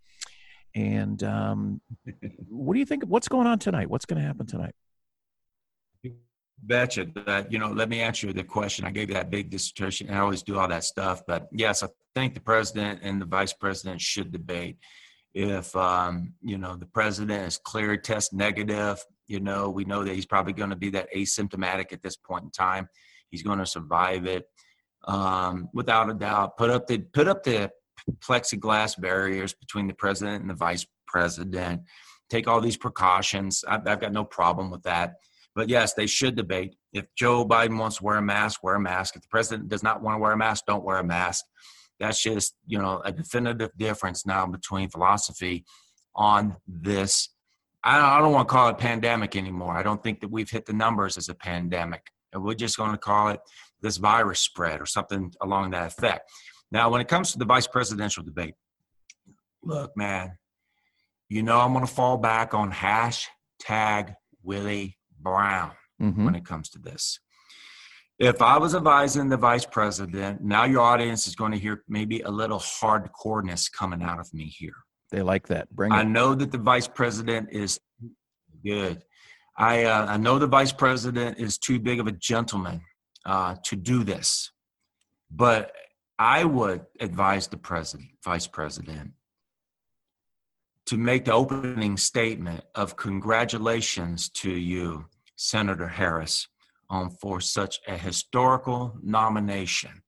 And 0.75 1.23
um, 1.23 1.81
what 2.49 2.73
do 2.73 2.79
you 2.79 2.85
think? 2.85 3.03
What's 3.05 3.27
going 3.27 3.47
on 3.47 3.59
tonight? 3.59 3.89
What's 3.89 4.05
going 4.05 4.21
to 4.21 4.25
happen 4.25 4.45
tonight? 4.45 4.73
betcha 6.65 7.05
that 7.25 7.51
you 7.51 7.59
know 7.59 7.67
let 7.67 7.89
me 7.89 7.99
answer 7.99 8.31
the 8.31 8.43
question 8.43 8.85
i 8.85 8.91
gave 8.91 9.09
you 9.09 9.15
that 9.15 9.29
big 9.29 9.49
dissertation 9.49 10.09
i 10.09 10.19
always 10.19 10.43
do 10.43 10.57
all 10.57 10.67
that 10.67 10.83
stuff 10.83 11.21
but 11.27 11.49
yes 11.51 11.83
i 11.83 11.87
think 12.15 12.33
the 12.33 12.39
president 12.39 12.99
and 13.03 13.21
the 13.21 13.25
vice 13.25 13.51
president 13.51 13.99
should 13.99 14.31
debate 14.31 14.77
if 15.33 15.75
um, 15.75 16.33
you 16.41 16.57
know 16.57 16.75
the 16.75 16.85
president 16.85 17.47
is 17.47 17.57
clear 17.57 17.97
test 17.97 18.33
negative 18.33 19.03
you 19.27 19.39
know 19.39 19.69
we 19.69 19.83
know 19.85 20.03
that 20.03 20.13
he's 20.13 20.25
probably 20.25 20.53
going 20.53 20.69
to 20.69 20.75
be 20.75 20.89
that 20.89 21.09
asymptomatic 21.15 21.91
at 21.91 22.01
this 22.03 22.15
point 22.15 22.43
in 22.43 22.51
time. 22.51 22.87
He's 23.29 23.43
going 23.43 23.59
to 23.59 23.65
survive 23.65 24.25
it. 24.25 24.45
Um, 25.05 25.67
without 25.73 26.09
a 26.09 26.13
doubt 26.13 26.55
put 26.57 26.69
up 26.69 26.87
the 26.87 26.99
put 26.99 27.27
up 27.27 27.43
the 27.43 27.69
plexiglass 28.19 28.99
barriers 28.99 29.53
between 29.53 29.87
the 29.87 29.93
president 29.93 30.41
and 30.41 30.49
the 30.49 30.55
vice 30.55 30.85
president. 31.07 31.81
Take 32.29 32.47
all 32.47 32.61
these 32.61 32.77
precautions. 32.77 33.65
I've, 33.67 33.85
I've 33.85 33.99
got 33.99 34.13
no 34.13 34.23
problem 34.23 34.71
with 34.71 34.83
that. 34.83 35.15
But 35.55 35.67
yes 35.67 35.93
they 35.93 36.07
should 36.07 36.35
debate. 36.35 36.75
If 36.93 37.05
joe 37.17 37.45
biden 37.45 37.79
wants 37.79 37.97
to 37.97 38.03
wear 38.03 38.17
a 38.17 38.21
mask 38.21 38.63
wear 38.63 38.75
a 38.75 38.79
mask. 38.79 39.15
If 39.15 39.23
the 39.23 39.29
president 39.29 39.67
does 39.67 39.83
not 39.83 40.01
want 40.01 40.15
to 40.15 40.19
wear 40.19 40.31
a 40.31 40.37
mask 40.37 40.65
don't 40.67 40.85
wear 40.85 40.99
a 40.99 41.03
mask 41.03 41.43
that's 41.99 42.21
just 42.21 42.55
you 42.65 42.77
know 42.77 43.01
a 43.05 43.11
definitive 43.11 43.71
difference 43.77 44.25
now 44.25 44.45
between 44.45 44.89
philosophy 44.89 45.63
on 46.15 46.55
this 46.67 47.29
I 47.83 48.19
don't 48.19 48.31
want 48.31 48.47
to 48.47 48.53
call 48.53 48.69
it 48.69 48.77
pandemic 48.77 49.35
anymore. 49.35 49.75
I 49.75 49.83
don't 49.83 50.01
think 50.01 50.21
that 50.21 50.31
we've 50.31 50.49
hit 50.49 50.65
the 50.65 50.73
numbers 50.73 51.17
as 51.17 51.27
a 51.27 51.35
pandemic. 51.35 52.01
And 52.31 52.43
We're 52.43 52.53
just 52.53 52.77
going 52.77 52.91
to 52.91 52.97
call 52.97 53.29
it 53.29 53.41
this 53.81 53.97
virus 53.97 54.39
spread 54.39 54.79
or 54.79 54.85
something 54.85 55.33
along 55.41 55.71
that 55.71 55.87
effect. 55.87 56.29
Now, 56.71 56.89
when 56.89 57.01
it 57.01 57.07
comes 57.07 57.33
to 57.33 57.37
the 57.37 57.45
vice 57.45 57.67
presidential 57.67 58.23
debate, 58.23 58.55
look, 59.63 59.95
man, 59.97 60.37
you 61.29 61.43
know 61.43 61.59
I'm 61.59 61.73
going 61.73 61.85
to 61.85 61.93
fall 61.93 62.17
back 62.17 62.53
on 62.53 62.71
hashtag 62.71 64.15
Willie 64.43 64.97
Brown 65.19 65.71
mm-hmm. 66.01 66.25
when 66.25 66.35
it 66.35 66.45
comes 66.45 66.69
to 66.69 66.79
this. 66.79 67.19
If 68.23 68.41
I 68.41 68.57
was 68.57 68.73
advising 68.73 69.27
the 69.27 69.35
vice 69.35 69.65
president, 69.65 70.41
now 70.41 70.63
your 70.63 70.79
audience 70.79 71.27
is 71.27 71.35
going 71.35 71.51
to 71.51 71.59
hear 71.59 71.83
maybe 71.89 72.21
a 72.21 72.29
little 72.29 72.57
hardcoreness 72.57 73.69
coming 73.69 74.01
out 74.01 74.17
of 74.17 74.33
me 74.33 74.45
here. 74.45 74.75
They 75.11 75.21
like 75.21 75.45
that. 75.47 75.69
Bring 75.71 75.91
it. 75.91 75.95
I 75.95 76.03
know 76.03 76.33
that 76.33 76.49
the 76.49 76.57
vice 76.57 76.87
president 76.87 77.49
is 77.51 77.81
good. 78.63 79.03
I 79.57 79.83
uh, 79.83 80.05
I 80.07 80.15
know 80.15 80.39
the 80.39 80.47
vice 80.47 80.71
president 80.71 81.37
is 81.37 81.57
too 81.57 81.81
big 81.81 81.99
of 81.99 82.07
a 82.07 82.13
gentleman 82.13 82.79
uh, 83.25 83.55
to 83.65 83.75
do 83.75 84.05
this, 84.05 84.51
but 85.29 85.73
I 86.17 86.45
would 86.45 86.85
advise 87.01 87.47
the 87.49 87.57
president, 87.57 88.09
vice 88.23 88.47
president, 88.47 89.11
to 90.85 90.97
make 90.97 91.25
the 91.25 91.33
opening 91.33 91.97
statement 91.97 92.63
of 92.73 92.95
congratulations 92.95 94.29
to 94.29 94.49
you, 94.49 95.07
Senator 95.35 95.89
Harris, 95.89 96.47
on 96.93 97.09
for 97.21 97.41
such 97.41 97.75
a 97.87 97.97
historical 97.97 98.79
nomination 99.03 100.03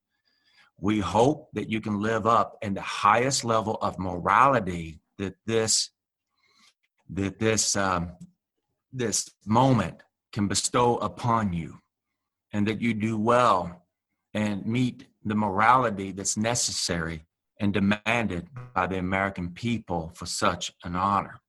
we 0.80 1.00
hope 1.00 1.50
that 1.54 1.69
you 1.69 1.80
can 1.80 2.02
live 2.02 2.28
up 2.28 2.58
in 2.62 2.74
the 2.74 2.82
highest 2.82 3.45
level 3.45 3.76
of 3.82 3.98
morality 3.98 5.00
that 5.17 5.36
this 5.45 5.89
that 7.10 7.39
this 7.39 7.76
um, 7.76 8.12
this 8.91 9.30
moment 9.45 10.02
can 10.34 10.48
bestow 10.48 10.98
upon 10.98 11.54
you, 11.54 11.80
and 12.52 12.67
that 12.67 12.82
you 12.82 12.93
do 12.93 13.17
well 13.17 13.86
and 14.34 14.65
meet 14.65 15.06
the 15.24 15.36
morality 15.36 16.12
that's 16.12 16.36
necessary 16.36 17.26
and 17.60 17.74
demanded 17.74 18.50
by 18.74 18.86
the 18.86 18.98
American 18.98 19.50
people 19.52 20.12
for 20.13 20.26
such 20.26 20.74
an 20.84 20.95
honor. 20.95 21.39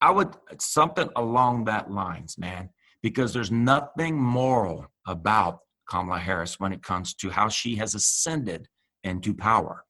I 0.00 0.10
would 0.10 0.34
something 0.58 1.08
along 1.14 1.66
that 1.66 1.90
lines, 1.90 2.36
man, 2.36 2.70
because 3.04 3.34
there's 3.34 3.50
nothing 3.50 4.16
moral 4.16 4.86
about 5.06 5.58
Kamala 5.90 6.18
Harris 6.18 6.58
when 6.58 6.72
it 6.72 6.82
comes 6.82 7.12
to 7.12 7.28
how 7.28 7.50
she 7.50 7.76
has 7.76 7.94
ascended 7.94 8.66
into 9.02 9.34
power. 9.34 9.84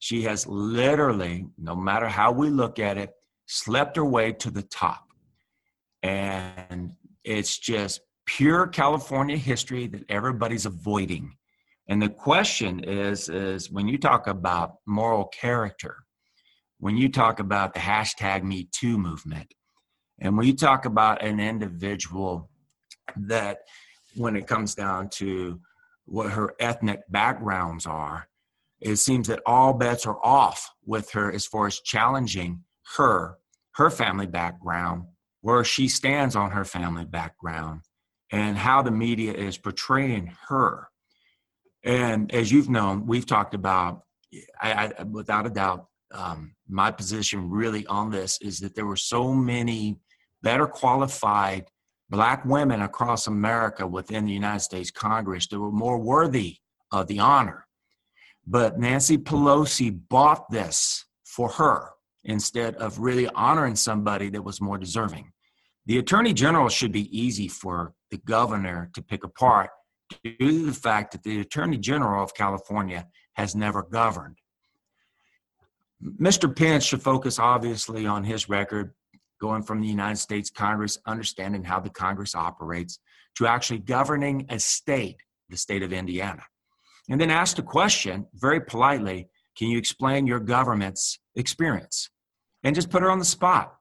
She 0.00 0.20
has 0.24 0.46
literally, 0.46 1.46
no 1.56 1.74
matter 1.74 2.08
how 2.08 2.30
we 2.30 2.50
look 2.50 2.78
at 2.78 2.98
it, 2.98 3.10
slept 3.46 3.96
her 3.96 4.04
way 4.04 4.32
to 4.32 4.50
the 4.50 4.64
top. 4.64 5.06
And 6.02 6.92
it's 7.24 7.58
just 7.58 8.02
pure 8.26 8.66
California 8.66 9.38
history 9.38 9.86
that 9.86 10.04
everybody's 10.10 10.66
avoiding. 10.66 11.38
And 11.88 12.02
the 12.02 12.10
question 12.10 12.84
is, 12.84 13.30
is 13.30 13.70
when 13.70 13.88
you 13.88 13.96
talk 13.96 14.26
about 14.26 14.74
moral 14.86 15.24
character, 15.28 15.96
when 16.80 16.98
you 16.98 17.08
talk 17.08 17.40
about 17.40 17.72
the 17.72 17.80
hashtag 17.80 18.42
Me 18.42 18.68
Too 18.72 18.98
movement, 18.98 19.54
and 20.20 20.36
when 20.36 20.46
you 20.46 20.54
talk 20.54 20.84
about 20.84 21.22
an 21.22 21.40
individual 21.40 22.50
that 23.16 23.60
when 24.16 24.36
it 24.36 24.46
comes 24.46 24.74
down 24.74 25.08
to 25.08 25.60
what 26.04 26.32
her 26.32 26.54
ethnic 26.58 27.00
backgrounds 27.08 27.86
are, 27.86 28.28
it 28.80 28.96
seems 28.96 29.28
that 29.28 29.40
all 29.46 29.72
bets 29.72 30.06
are 30.06 30.18
off 30.24 30.70
with 30.84 31.10
her 31.12 31.32
as 31.32 31.46
far 31.46 31.66
as 31.66 31.80
challenging 31.80 32.64
her, 32.96 33.36
her 33.72 33.90
family 33.90 34.26
background, 34.26 35.04
where 35.42 35.64
she 35.64 35.88
stands 35.88 36.34
on 36.34 36.50
her 36.50 36.64
family 36.64 37.04
background, 37.04 37.82
and 38.32 38.56
how 38.56 38.82
the 38.82 38.90
media 38.90 39.32
is 39.32 39.58
portraying 39.58 40.34
her. 40.48 40.88
And 41.82 42.32
as 42.34 42.52
you've 42.52 42.68
known, 42.68 43.06
we've 43.06 43.26
talked 43.26 43.54
about, 43.54 44.02
I, 44.60 44.92
I, 44.98 45.02
without 45.04 45.46
a 45.46 45.50
doubt, 45.50 45.86
um, 46.12 46.54
my 46.68 46.90
position 46.90 47.50
really 47.50 47.86
on 47.86 48.10
this 48.10 48.38
is 48.40 48.60
that 48.60 48.74
there 48.74 48.86
were 48.86 48.96
so 48.96 49.32
many 49.32 49.98
better 50.42 50.66
qualified 50.66 51.66
black 52.08 52.44
women 52.44 52.82
across 52.82 53.26
America 53.26 53.86
within 53.86 54.26
the 54.26 54.32
United 54.32 54.60
States 54.60 54.90
Congress 54.90 55.46
that 55.48 55.60
were 55.60 55.70
more 55.70 55.98
worthy 55.98 56.56
of 56.92 57.06
the 57.06 57.20
honor. 57.20 57.66
But 58.46 58.78
Nancy 58.78 59.16
Pelosi 59.16 59.96
bought 60.08 60.50
this 60.50 61.04
for 61.24 61.48
her 61.50 61.90
instead 62.24 62.74
of 62.76 62.98
really 62.98 63.28
honoring 63.28 63.76
somebody 63.76 64.28
that 64.30 64.42
was 64.42 64.60
more 64.60 64.76
deserving. 64.76 65.30
The 65.86 65.98
attorney 65.98 66.32
general 66.32 66.68
should 66.68 66.92
be 66.92 67.16
easy 67.16 67.48
for 67.48 67.94
the 68.10 68.18
governor 68.18 68.90
to 68.94 69.02
pick 69.02 69.24
apart 69.24 69.70
due 70.24 70.36
to 70.38 70.66
the 70.66 70.72
fact 70.72 71.12
that 71.12 71.22
the 71.22 71.40
attorney 71.40 71.78
general 71.78 72.22
of 72.22 72.34
California 72.34 73.06
has 73.34 73.54
never 73.54 73.82
governed. 73.82 74.38
Mr. 76.02 76.54
Pence 76.54 76.84
should 76.84 77.02
focus 77.02 77.38
obviously 77.38 78.06
on 78.06 78.24
his 78.24 78.48
record 78.48 78.92
going 79.40 79.62
from 79.62 79.80
the 79.80 79.88
United 79.88 80.16
States 80.16 80.50
Congress, 80.50 80.98
understanding 81.06 81.64
how 81.64 81.80
the 81.80 81.90
Congress 81.90 82.34
operates, 82.34 82.98
to 83.36 83.46
actually 83.46 83.78
governing 83.78 84.46
a 84.50 84.58
state, 84.58 85.22
the 85.48 85.56
state 85.56 85.82
of 85.82 85.92
Indiana. 85.92 86.42
And 87.08 87.20
then 87.20 87.30
ask 87.30 87.56
the 87.56 87.62
question 87.62 88.26
very 88.34 88.60
politely 88.60 89.28
can 89.56 89.68
you 89.68 89.78
explain 89.78 90.26
your 90.26 90.40
government's 90.40 91.18
experience? 91.34 92.08
And 92.62 92.74
just 92.74 92.90
put 92.90 93.02
her 93.02 93.10
on 93.10 93.18
the 93.18 93.24
spot. 93.24 93.74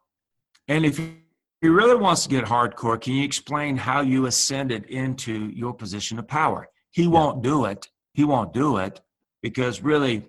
And 0.67 0.85
if 0.85 0.97
he 0.97 1.67
really 1.67 1.95
wants 1.95 2.23
to 2.23 2.29
get 2.29 2.45
hardcore, 2.45 2.99
can 2.99 3.13
you 3.13 3.23
explain 3.23 3.77
how 3.77 4.01
you 4.01 4.25
ascended 4.25 4.85
into 4.85 5.49
your 5.53 5.73
position 5.73 6.17
of 6.17 6.27
power? 6.27 6.67
He 6.91 7.07
won't 7.07 7.43
do 7.43 7.65
it. 7.65 7.87
He 8.13 8.23
won't 8.23 8.53
do 8.53 8.77
it 8.77 9.01
because 9.41 9.81
really, 9.81 10.27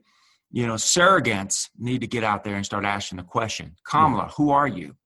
you 0.51 0.67
know, 0.67 0.75
surrogates 0.75 1.69
need 1.79 2.01
to 2.01 2.07
get 2.07 2.25
out 2.25 2.45
there 2.45 2.57
and 2.57 2.67
start 2.67 2.85
asking 2.85 3.19
the 3.19 3.25
question 3.25 3.77
Kamala, 3.85 4.31
who 4.37 4.51
are 4.51 4.69
you? 4.69 4.97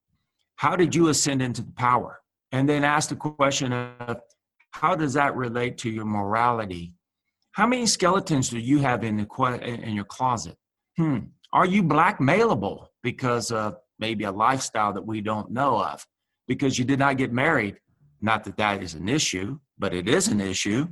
How 0.64 0.76
did 0.76 0.94
you 0.94 1.08
ascend 1.08 1.42
into 1.42 1.60
the 1.60 1.72
power? 1.72 2.22
And 2.50 2.66
then 2.66 2.84
ask 2.84 3.10
the 3.10 3.16
question 3.16 3.70
of 3.70 4.22
how 4.70 4.94
does 4.96 5.12
that 5.12 5.36
relate 5.36 5.76
to 5.78 5.90
your 5.90 6.06
morality? 6.06 6.96
How 7.52 7.66
many 7.66 7.84
skeletons 7.84 8.48
do 8.48 8.58
you 8.58 8.78
have 8.78 9.04
in, 9.04 9.18
the, 9.18 9.60
in 9.62 9.94
your 9.94 10.06
closet? 10.06 10.56
Hmm. 10.96 11.18
Are 11.52 11.66
you 11.66 11.82
blackmailable 11.82 12.86
because 13.02 13.50
of 13.50 13.76
maybe 13.98 14.24
a 14.24 14.32
lifestyle 14.32 14.94
that 14.94 15.06
we 15.06 15.20
don't 15.20 15.50
know 15.50 15.84
of? 15.84 16.02
Because 16.48 16.78
you 16.78 16.86
did 16.86 16.98
not 16.98 17.18
get 17.18 17.30
married. 17.30 17.76
Not 18.22 18.44
that 18.44 18.56
that 18.56 18.82
is 18.82 18.94
an 18.94 19.06
issue, 19.06 19.58
but 19.78 19.92
it 19.92 20.08
is 20.08 20.28
an 20.28 20.40
issue. 20.40 20.88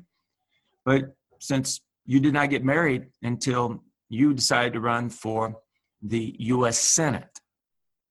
But 0.85 1.17
since 1.41 1.81
you 2.05 2.21
did 2.21 2.35
not 2.35 2.51
get 2.51 2.63
married 2.63 3.07
until 3.23 3.83
you 4.11 4.35
decided 4.35 4.75
to 4.75 4.81
run 4.81 5.09
for 5.09 5.57
the 6.03 6.37
U.S. 6.41 6.79
Senate. 6.79 7.41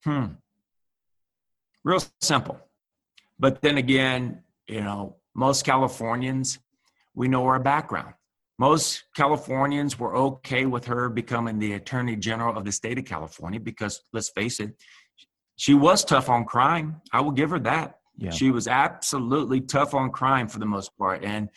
Hmm 0.04 0.32
real 1.84 2.02
simple. 2.20 2.58
But 3.38 3.60
then 3.60 3.78
again, 3.78 4.42
you 4.68 4.80
know, 4.80 5.16
most 5.34 5.64
Californians, 5.64 6.58
we 7.14 7.28
know 7.28 7.44
our 7.44 7.58
background. 7.58 8.14
Most 8.58 9.04
Californians 9.16 9.98
were 9.98 10.14
okay 10.14 10.66
with 10.66 10.84
her 10.84 11.08
becoming 11.08 11.58
the 11.58 11.72
attorney 11.72 12.16
general 12.16 12.56
of 12.56 12.64
the 12.64 12.72
state 12.72 12.98
of 12.98 13.04
California 13.04 13.58
because 13.58 14.02
let's 14.12 14.30
face 14.30 14.60
it, 14.60 14.76
she 15.56 15.74
was 15.74 16.04
tough 16.04 16.28
on 16.28 16.44
crime. 16.44 17.00
I 17.12 17.20
will 17.20 17.32
give 17.32 17.50
her 17.50 17.58
that. 17.60 17.98
Yeah. 18.16 18.30
She 18.30 18.50
was 18.50 18.68
absolutely 18.68 19.60
tough 19.60 19.94
on 19.94 20.10
crime 20.10 20.48
for 20.48 20.58
the 20.58 20.66
most 20.66 20.96
part. 20.96 21.24
And 21.24 21.48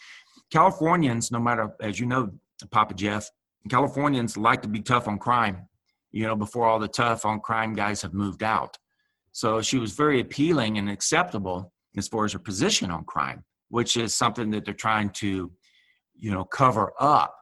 Californians, 0.52 1.32
no 1.32 1.40
matter, 1.40 1.76
as 1.82 2.00
you 2.00 2.06
know, 2.06 2.32
Papa 2.72 2.94
Jeff, 2.94 3.30
Californians 3.70 4.38
like 4.38 4.62
to 4.62 4.68
be 4.68 4.82
tough 4.82 5.08
on 5.08 5.18
crime, 5.18 5.68
you 6.12 6.26
know, 6.26 6.36
before 6.36 6.66
all 6.66 6.80
the 6.80 6.88
tough 6.88 7.26
on 7.26 7.40
crime 7.40 7.74
guys 7.74 8.02
have 8.02 8.14
moved 8.14 8.44
out. 8.44 8.78
So 9.36 9.62
she 9.62 9.78
was 9.78 9.92
very 9.92 10.22
appealing 10.22 10.78
and 10.78 10.90
acceptable 10.90 11.74
as 11.98 12.08
far 12.08 12.24
as 12.24 12.32
her 12.32 12.40
position 12.40 12.90
on 12.90 13.04
crime, 13.04 13.44
which 13.68 13.98
is 13.98 14.16
something 14.16 14.50
that 14.52 14.64
they're 14.64 14.74
trying 14.74 15.10
to, 15.10 15.52
you 16.16 16.32
know, 16.32 16.46
cover 16.46 16.94
up. 17.02 17.36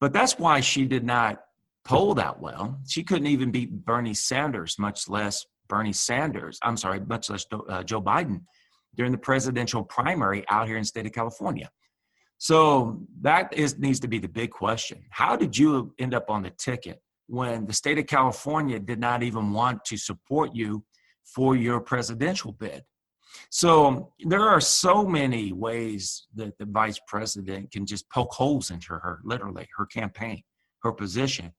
But 0.00 0.14
that's 0.14 0.38
why 0.38 0.60
she 0.60 0.86
did 0.86 1.04
not 1.04 1.42
poll 1.84 2.14
that 2.14 2.40
well. 2.40 2.80
She 2.88 3.02
couldn't 3.02 3.26
even 3.26 3.50
beat 3.50 3.84
Bernie 3.84 4.14
Sanders, 4.14 4.78
much 4.78 5.10
less 5.10 5.44
Bernie 5.68 5.92
Sanders. 5.92 6.58
I'm 6.62 6.78
sorry, 6.78 7.00
much 7.00 7.28
less 7.28 7.44
uh, 7.52 7.82
Joe 7.82 8.00
Biden 8.00 8.40
during 8.94 9.12
the 9.12 9.18
presidential 9.18 9.84
primary 9.84 10.42
out 10.48 10.66
here 10.66 10.78
in 10.78 10.84
the 10.84 10.86
state 10.86 11.04
of 11.04 11.12
California. 11.12 11.70
So 12.38 13.02
that 13.20 13.52
is 13.52 13.78
needs 13.78 14.00
to 14.00 14.08
be 14.08 14.18
the 14.18 14.28
big 14.28 14.52
question. 14.52 15.04
How 15.10 15.36
did 15.36 15.58
you 15.58 15.92
end 15.98 16.14
up 16.14 16.30
on 16.30 16.42
the 16.44 16.50
ticket 16.52 17.02
when 17.26 17.66
the 17.66 17.74
state 17.74 17.98
of 17.98 18.06
California 18.06 18.78
did 18.78 19.00
not 19.00 19.22
even 19.22 19.52
want 19.52 19.84
to 19.84 19.98
support 19.98 20.54
you 20.54 20.82
for 21.26 21.56
your 21.56 21.80
presidential 21.80 22.52
bid. 22.52 22.82
So 23.50 24.12
there 24.24 24.48
are 24.48 24.60
so 24.60 25.04
many 25.04 25.52
ways 25.52 26.26
that 26.34 26.56
the 26.58 26.64
vice 26.66 26.98
president 27.06 27.70
can 27.70 27.86
just 27.86 28.08
poke 28.10 28.32
holes 28.32 28.70
into 28.70 28.94
her, 28.94 29.20
literally, 29.24 29.68
her 29.76 29.86
campaign, 29.86 30.42
her 30.82 30.92
position 30.92 31.52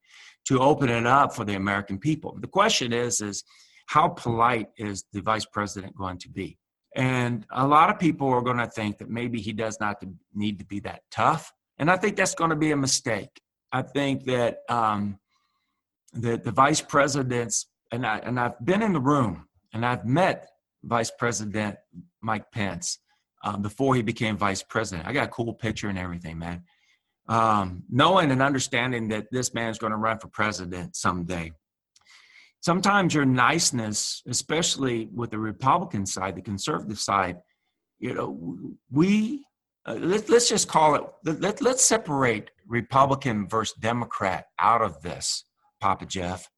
to 0.46 0.60
open 0.60 0.88
it 0.88 1.06
up 1.06 1.34
for 1.34 1.44
the 1.44 1.54
American 1.54 1.98
people. 1.98 2.36
The 2.40 2.48
question 2.48 2.92
is, 2.92 3.20
is 3.20 3.44
how 3.86 4.08
polite 4.08 4.68
is 4.76 5.04
the 5.12 5.20
vice 5.20 5.46
president 5.46 5.96
going 5.96 6.18
to 6.18 6.28
be? 6.28 6.58
And 6.96 7.46
a 7.50 7.66
lot 7.66 7.90
of 7.90 7.98
people 7.98 8.28
are 8.28 8.42
going 8.42 8.58
to 8.58 8.66
think 8.66 8.98
that 8.98 9.10
maybe 9.10 9.40
he 9.40 9.52
does 9.52 9.78
not 9.80 10.02
need 10.34 10.58
to 10.58 10.64
be 10.64 10.80
that 10.80 11.02
tough. 11.10 11.52
And 11.78 11.90
I 11.90 11.96
think 11.96 12.16
that's 12.16 12.34
going 12.34 12.50
to 12.50 12.56
be 12.56 12.72
a 12.72 12.76
mistake. 12.76 13.40
I 13.72 13.82
think 13.82 14.24
that 14.24 14.60
um, 14.68 15.18
the, 16.12 16.38
the 16.38 16.50
vice 16.50 16.80
presidents, 16.80 17.66
and, 17.92 18.06
I, 18.06 18.18
and 18.18 18.40
I've 18.40 18.58
been 18.64 18.82
in 18.82 18.92
the 18.92 19.00
room 19.00 19.47
and 19.72 19.84
I've 19.84 20.04
met 20.04 20.48
Vice 20.84 21.10
President 21.10 21.76
Mike 22.22 22.50
Pence 22.52 22.98
um, 23.44 23.62
before 23.62 23.94
he 23.94 24.02
became 24.02 24.36
vice 24.36 24.62
president. 24.62 25.06
I 25.06 25.12
got 25.12 25.28
a 25.28 25.30
cool 25.30 25.54
picture 25.54 25.88
and 25.88 25.98
everything, 25.98 26.38
man. 26.38 26.64
Um, 27.28 27.82
knowing 27.90 28.30
and 28.30 28.42
understanding 28.42 29.08
that 29.08 29.26
this 29.30 29.52
man's 29.52 29.78
going 29.78 29.92
to 29.92 29.98
run 29.98 30.18
for 30.18 30.28
president 30.28 30.96
someday. 30.96 31.52
Sometimes 32.60 33.14
your 33.14 33.26
niceness, 33.26 34.22
especially 34.26 35.08
with 35.14 35.30
the 35.30 35.38
Republican 35.38 36.06
side, 36.06 36.36
the 36.36 36.42
conservative 36.42 36.98
side, 36.98 37.36
you 38.00 38.14
know, 38.14 38.60
we 38.90 39.44
uh, 39.86 39.94
let, 39.94 40.28
us 40.30 40.48
just 40.48 40.68
call 40.68 40.94
it. 40.94 41.02
Let, 41.40 41.60
let's 41.60 41.84
separate 41.84 42.50
Republican 42.66 43.48
versus 43.48 43.76
Democrat 43.78 44.46
out 44.58 44.82
of 44.82 45.00
this, 45.02 45.44
Papa 45.80 46.06
Jeff. 46.06 46.48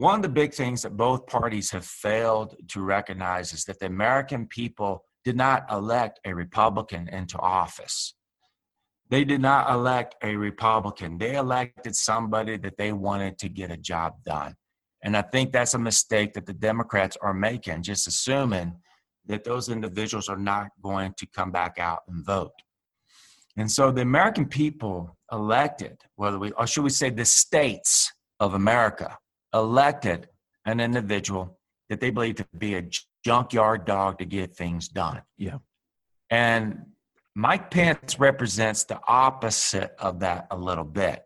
One 0.00 0.14
of 0.14 0.22
the 0.22 0.30
big 0.30 0.54
things 0.54 0.80
that 0.80 0.96
both 0.96 1.26
parties 1.26 1.70
have 1.72 1.84
failed 1.84 2.56
to 2.68 2.80
recognize 2.80 3.52
is 3.52 3.64
that 3.64 3.80
the 3.80 3.84
American 3.84 4.46
people 4.46 5.04
did 5.26 5.36
not 5.36 5.70
elect 5.70 6.20
a 6.24 6.34
Republican 6.34 7.06
into 7.08 7.38
office. 7.38 8.14
They 9.10 9.24
did 9.24 9.42
not 9.42 9.70
elect 9.70 10.14
a 10.24 10.34
Republican. 10.36 11.18
They 11.18 11.36
elected 11.36 11.94
somebody 11.94 12.56
that 12.56 12.78
they 12.78 12.94
wanted 12.94 13.36
to 13.40 13.50
get 13.50 13.70
a 13.70 13.76
job 13.76 14.14
done. 14.24 14.54
And 15.04 15.14
I 15.18 15.20
think 15.20 15.52
that's 15.52 15.74
a 15.74 15.78
mistake 15.78 16.32
that 16.32 16.46
the 16.46 16.54
Democrats 16.54 17.18
are 17.20 17.34
making, 17.34 17.82
just 17.82 18.06
assuming 18.06 18.76
that 19.26 19.44
those 19.44 19.68
individuals 19.68 20.30
are 20.30 20.38
not 20.38 20.68
going 20.82 21.12
to 21.18 21.26
come 21.26 21.52
back 21.52 21.78
out 21.78 22.04
and 22.08 22.24
vote. 22.24 22.52
And 23.58 23.70
so 23.70 23.92
the 23.92 24.00
American 24.00 24.46
people 24.46 25.18
elected, 25.30 25.98
whether 26.16 26.38
we, 26.38 26.52
or 26.52 26.66
should 26.66 26.84
we 26.84 26.88
say 26.88 27.10
the 27.10 27.26
states 27.26 28.10
of 28.38 28.54
America, 28.54 29.18
elected 29.54 30.28
an 30.64 30.80
individual 30.80 31.58
that 31.88 32.00
they 32.00 32.10
believe 32.10 32.36
to 32.36 32.46
be 32.56 32.74
a 32.74 32.88
junkyard 33.24 33.84
dog 33.84 34.18
to 34.18 34.24
get 34.24 34.54
things 34.54 34.88
done. 34.88 35.22
Yeah. 35.36 35.58
And 36.30 36.86
Mike 37.34 37.70
Pence 37.70 38.18
represents 38.18 38.84
the 38.84 39.00
opposite 39.06 39.94
of 39.98 40.20
that 40.20 40.46
a 40.50 40.56
little 40.56 40.84
bit. 40.84 41.24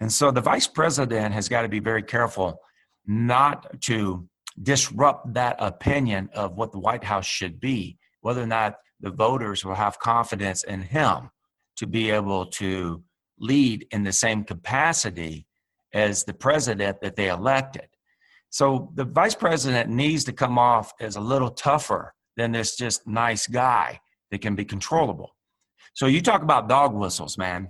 And 0.00 0.12
so 0.12 0.30
the 0.30 0.40
vice 0.40 0.66
president 0.66 1.34
has 1.34 1.48
got 1.48 1.62
to 1.62 1.68
be 1.68 1.80
very 1.80 2.02
careful 2.02 2.60
not 3.06 3.80
to 3.82 4.28
disrupt 4.62 5.34
that 5.34 5.56
opinion 5.58 6.28
of 6.34 6.56
what 6.56 6.72
the 6.72 6.78
White 6.78 7.04
House 7.04 7.26
should 7.26 7.60
be, 7.60 7.98
whether 8.20 8.42
or 8.42 8.46
not 8.46 8.76
the 9.00 9.10
voters 9.10 9.64
will 9.64 9.74
have 9.74 9.98
confidence 9.98 10.64
in 10.64 10.82
him 10.82 11.30
to 11.76 11.86
be 11.86 12.10
able 12.10 12.46
to 12.46 13.02
lead 13.38 13.86
in 13.90 14.04
the 14.04 14.12
same 14.12 14.44
capacity 14.44 15.46
as 15.94 16.24
the 16.24 16.34
president 16.34 17.00
that 17.00 17.16
they 17.16 17.28
elected. 17.28 17.88
So 18.50 18.92
the 18.94 19.04
vice 19.04 19.34
president 19.34 19.90
needs 19.90 20.24
to 20.24 20.32
come 20.32 20.58
off 20.58 20.92
as 21.00 21.16
a 21.16 21.20
little 21.20 21.50
tougher 21.50 22.14
than 22.36 22.52
this 22.52 22.76
just 22.76 23.06
nice 23.06 23.46
guy 23.46 24.00
that 24.30 24.40
can 24.40 24.54
be 24.54 24.64
controllable. 24.64 25.34
So 25.94 26.06
you 26.06 26.20
talk 26.20 26.42
about 26.42 26.68
dog 26.68 26.92
whistles, 26.92 27.38
man. 27.38 27.68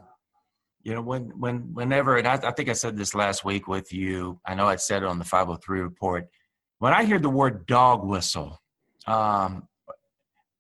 You 0.83 0.95
know, 0.95 1.03
when 1.03 1.33
when 1.39 1.73
whenever, 1.75 2.17
and 2.17 2.27
I, 2.27 2.35
I 2.35 2.51
think 2.51 2.69
I 2.69 2.75
said 2.75 2.97
this 2.97 3.15
last 3.15 3.45
week 3.45 3.69
with 3.69 3.93
you. 3.93 4.41
I 4.47 4.55
know 4.55 4.67
I 4.67 4.77
said 4.77 5.03
it 5.03 5.07
on 5.07 5.19
the 5.19 5.25
503 5.25 5.81
report. 5.81 6.29
When 6.79 6.93
I 6.93 7.05
hear 7.05 7.19
the 7.19 7.31
word 7.31 7.67
dog 7.67 8.05
whistle, 8.05 8.61
um, 9.07 9.69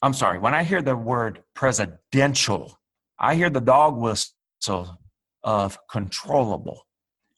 I'm 0.01 0.15
sorry. 0.15 0.39
When 0.39 0.55
I 0.55 0.63
hear 0.63 0.83
the 0.83 0.97
word 0.97 1.43
presidential, 1.55 2.79
I 3.19 3.35
hear 3.35 3.51
the 3.51 3.61
dog 3.61 3.97
whistle 3.97 4.99
of 5.43 5.79
controllable. 5.91 6.87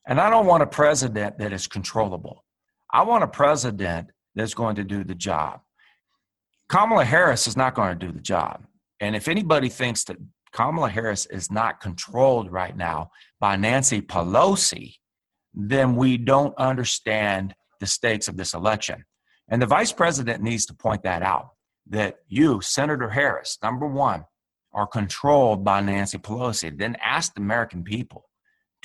And 0.07 0.21
I 0.21 0.31
don't 0.31 0.47
want 0.47 0.63
a 0.63 0.67
president 0.67 1.39
that 1.39 1.53
is 1.53 1.67
controllable. 1.67 2.45
I 2.93 3.03
want 3.03 3.25
a 3.25 3.29
president 3.29 4.09
that's 4.35 4.55
going 4.55 4.77
to 4.77 4.85
do 4.85 5.03
the 5.03 5.15
job. 5.15 5.61
Kamala 6.69 7.05
Harris 7.05 7.47
is 7.47 7.57
not 7.57 7.75
going 7.75 7.99
to 7.99 8.07
do 8.07 8.13
the 8.13 8.21
job. 8.21 8.65
And 9.01 9.17
if 9.17 9.29
anybody 9.29 9.69
thinks 9.69 10.05
that 10.05 10.17
Kamala 10.53 10.89
Harris 10.89 11.27
is 11.27 11.51
not 11.51 11.81
controlled 11.81 12.51
right 12.51 12.77
now 12.77 13.11
by 13.41 13.57
Nancy 13.57 14.01
Pelosi, 14.01 14.95
then 15.55 15.97
we 15.97 16.17
don't 16.17 16.57
understand 16.59 17.55
the 17.81 17.87
stakes 17.87 18.29
of 18.29 18.37
this 18.37 18.55
election. 18.55 19.05
And 19.49 19.61
the 19.61 19.67
vice 19.67 19.93
president 19.93 20.43
needs 20.43 20.67
to 20.67 20.75
point 20.75 21.03
that 21.03 21.23
out 21.23 21.51
that 21.89 22.17
you, 22.29 22.61
Senator 22.61 23.11
Harris, 23.11 23.59
number 23.63 23.87
one, 23.87 24.25
are 24.73 24.87
controlled 24.87 25.65
by 25.65 25.81
Nancy 25.81 26.19
Pelosi. 26.19 26.77
Then 26.77 26.97
ask 27.03 27.35
the 27.35 27.41
American 27.41 27.85
people 27.85 28.26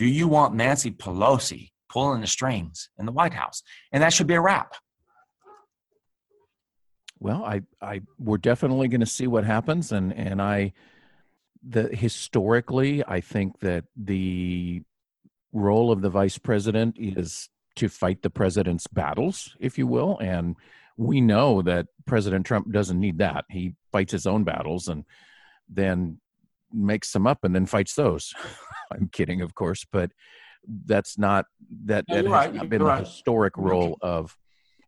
do 0.02 0.08
you 0.08 0.28
want 0.28 0.56
Nancy 0.56 0.90
Pelosi 0.90 1.70
pulling 1.92 2.22
the 2.22 2.28
strings 2.28 2.90
in 2.98 3.06
the 3.06 3.12
White 3.12 3.36
House. 3.36 3.62
And 3.92 4.02
that 4.02 4.14
should 4.14 4.26
be 4.26 4.34
a 4.34 4.42
wrap. 4.42 4.74
Well, 7.20 7.44
I, 7.44 7.62
I, 7.80 8.02
we're 8.18 8.38
definitely 8.38 8.88
going 8.88 9.02
to 9.02 9.06
see 9.06 9.28
what 9.28 9.44
happens, 9.44 9.92
and 9.92 10.12
and 10.12 10.42
I, 10.42 10.74
the 11.62 11.96
historically, 11.96 13.04
I 13.06 13.22
think 13.22 13.60
that 13.60 13.84
the 13.96 14.82
role 15.54 15.92
of 15.92 16.02
the 16.02 16.10
vice 16.10 16.40
president 16.40 16.96
is 16.98 17.48
to 17.76 17.90
fight 17.90 18.24
the 18.24 18.32
president's 18.32 18.88
battles, 18.88 19.56
if 19.60 19.78
you 19.78 19.86
will, 19.86 20.18
and 20.20 20.56
we 20.98 21.22
know 21.22 21.62
that 21.62 21.86
President 22.08 22.48
Trump 22.48 22.72
doesn't 22.72 23.00
need 23.00 23.20
that. 23.20 23.46
He 23.52 23.76
fights 23.92 24.14
his 24.14 24.26
own 24.26 24.44
battles 24.44 24.88
and 24.88 25.06
then 25.70 26.20
makes 26.74 27.12
them 27.12 27.28
up 27.28 27.44
and 27.44 27.54
then 27.54 27.68
fights 27.68 27.94
those. 27.94 28.34
I'm 28.92 29.10
kidding, 29.12 29.42
of 29.42 29.56
course, 29.56 29.86
but 29.92 30.12
that's 30.86 31.18
not 31.18 31.46
that, 31.86 32.06
that 32.08 32.18
has 32.18 32.26
right. 32.26 32.54
not 32.54 32.70
been 32.70 32.84
the 32.84 32.96
historic 32.98 33.58
role 33.58 33.98
of 34.02 34.38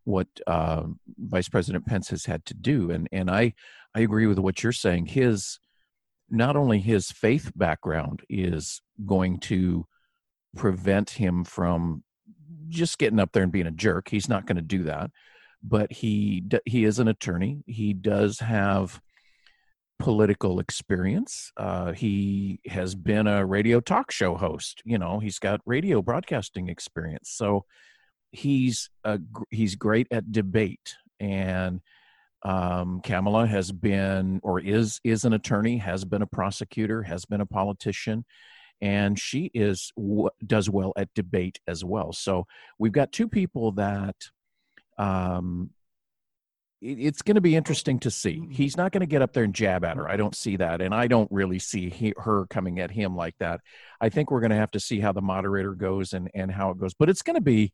what 0.04 0.28
uh, 0.46 0.84
Vice 1.18 1.48
President 1.48 1.86
Pence 1.86 2.10
has 2.10 2.26
had 2.26 2.44
to 2.46 2.54
do. 2.54 2.90
And 2.90 3.08
and 3.10 3.30
I 3.30 3.54
I 3.94 4.00
agree 4.00 4.26
with 4.26 4.38
what 4.38 4.62
you're 4.62 4.72
saying. 4.72 5.06
His 5.06 5.58
not 6.30 6.56
only 6.56 6.80
his 6.80 7.10
faith 7.10 7.52
background 7.54 8.22
is 8.28 8.82
going 9.04 9.38
to 9.38 9.86
prevent 10.56 11.10
him 11.10 11.44
from 11.44 12.02
just 12.68 12.98
getting 12.98 13.20
up 13.20 13.32
there 13.32 13.42
and 13.42 13.52
being 13.52 13.66
a 13.66 13.72
jerk. 13.72 14.08
He's 14.08 14.28
not 14.28 14.46
going 14.46 14.56
to 14.56 14.62
do 14.62 14.84
that. 14.84 15.10
But 15.62 15.92
he 15.92 16.44
he 16.66 16.84
is 16.84 16.98
an 16.98 17.08
attorney. 17.08 17.62
He 17.66 17.94
does 17.94 18.40
have 18.40 19.00
political 19.98 20.60
experience. 20.60 21.52
Uh, 21.56 21.92
he 21.92 22.60
has 22.66 22.94
been 22.94 23.26
a 23.26 23.44
radio 23.44 23.80
talk 23.80 24.10
show 24.10 24.34
host. 24.34 24.82
You 24.84 24.98
know, 24.98 25.18
he's 25.18 25.38
got 25.38 25.60
radio 25.66 26.02
broadcasting 26.02 26.68
experience. 26.68 27.30
So 27.30 27.64
he's 28.32 28.90
a, 29.04 29.18
he's 29.50 29.76
great 29.76 30.08
at 30.10 30.32
debate. 30.32 30.94
And 31.20 31.80
um, 32.44 33.00
Kamala 33.02 33.46
has 33.46 33.72
been 33.72 34.40
or 34.42 34.60
is 34.60 35.00
is 35.04 35.24
an 35.24 35.32
attorney, 35.32 35.78
has 35.78 36.04
been 36.04 36.22
a 36.22 36.26
prosecutor, 36.26 37.02
has 37.02 37.24
been 37.24 37.40
a 37.40 37.46
politician, 37.46 38.24
and 38.80 39.18
she 39.18 39.50
is 39.54 39.92
does 40.46 40.68
well 40.68 40.92
at 40.96 41.08
debate 41.14 41.60
as 41.66 41.84
well. 41.84 42.12
So 42.12 42.46
we've 42.78 42.92
got 42.92 43.12
two 43.12 43.28
people 43.28 43.72
that 43.72 44.16
um, 44.98 45.70
it's 46.84 47.22
going 47.22 47.36
to 47.36 47.40
be 47.40 47.56
interesting 47.56 47.98
to 48.00 48.10
see. 48.10 48.36
Mm-hmm. 48.36 48.50
He's 48.50 48.76
not 48.76 48.92
going 48.92 49.00
to 49.00 49.06
get 49.06 49.22
up 49.22 49.32
there 49.32 49.44
and 49.44 49.54
jab 49.54 49.84
at 49.84 49.96
her. 49.96 50.08
I 50.08 50.16
don't 50.16 50.34
see 50.34 50.56
that, 50.56 50.82
and 50.82 50.94
I 50.94 51.06
don't 51.06 51.30
really 51.32 51.58
see 51.58 51.88
he, 51.88 52.12
her 52.18 52.46
coming 52.50 52.78
at 52.78 52.90
him 52.90 53.16
like 53.16 53.34
that. 53.38 53.60
I 54.00 54.10
think 54.10 54.30
we're 54.30 54.40
going 54.40 54.50
to 54.50 54.56
have 54.56 54.70
to 54.72 54.80
see 54.80 55.00
how 55.00 55.12
the 55.12 55.22
moderator 55.22 55.74
goes 55.74 56.12
and 56.12 56.30
and 56.34 56.52
how 56.52 56.70
it 56.70 56.78
goes. 56.78 56.92
But 56.94 57.08
it's 57.08 57.22
going 57.22 57.36
to 57.36 57.40
be 57.40 57.72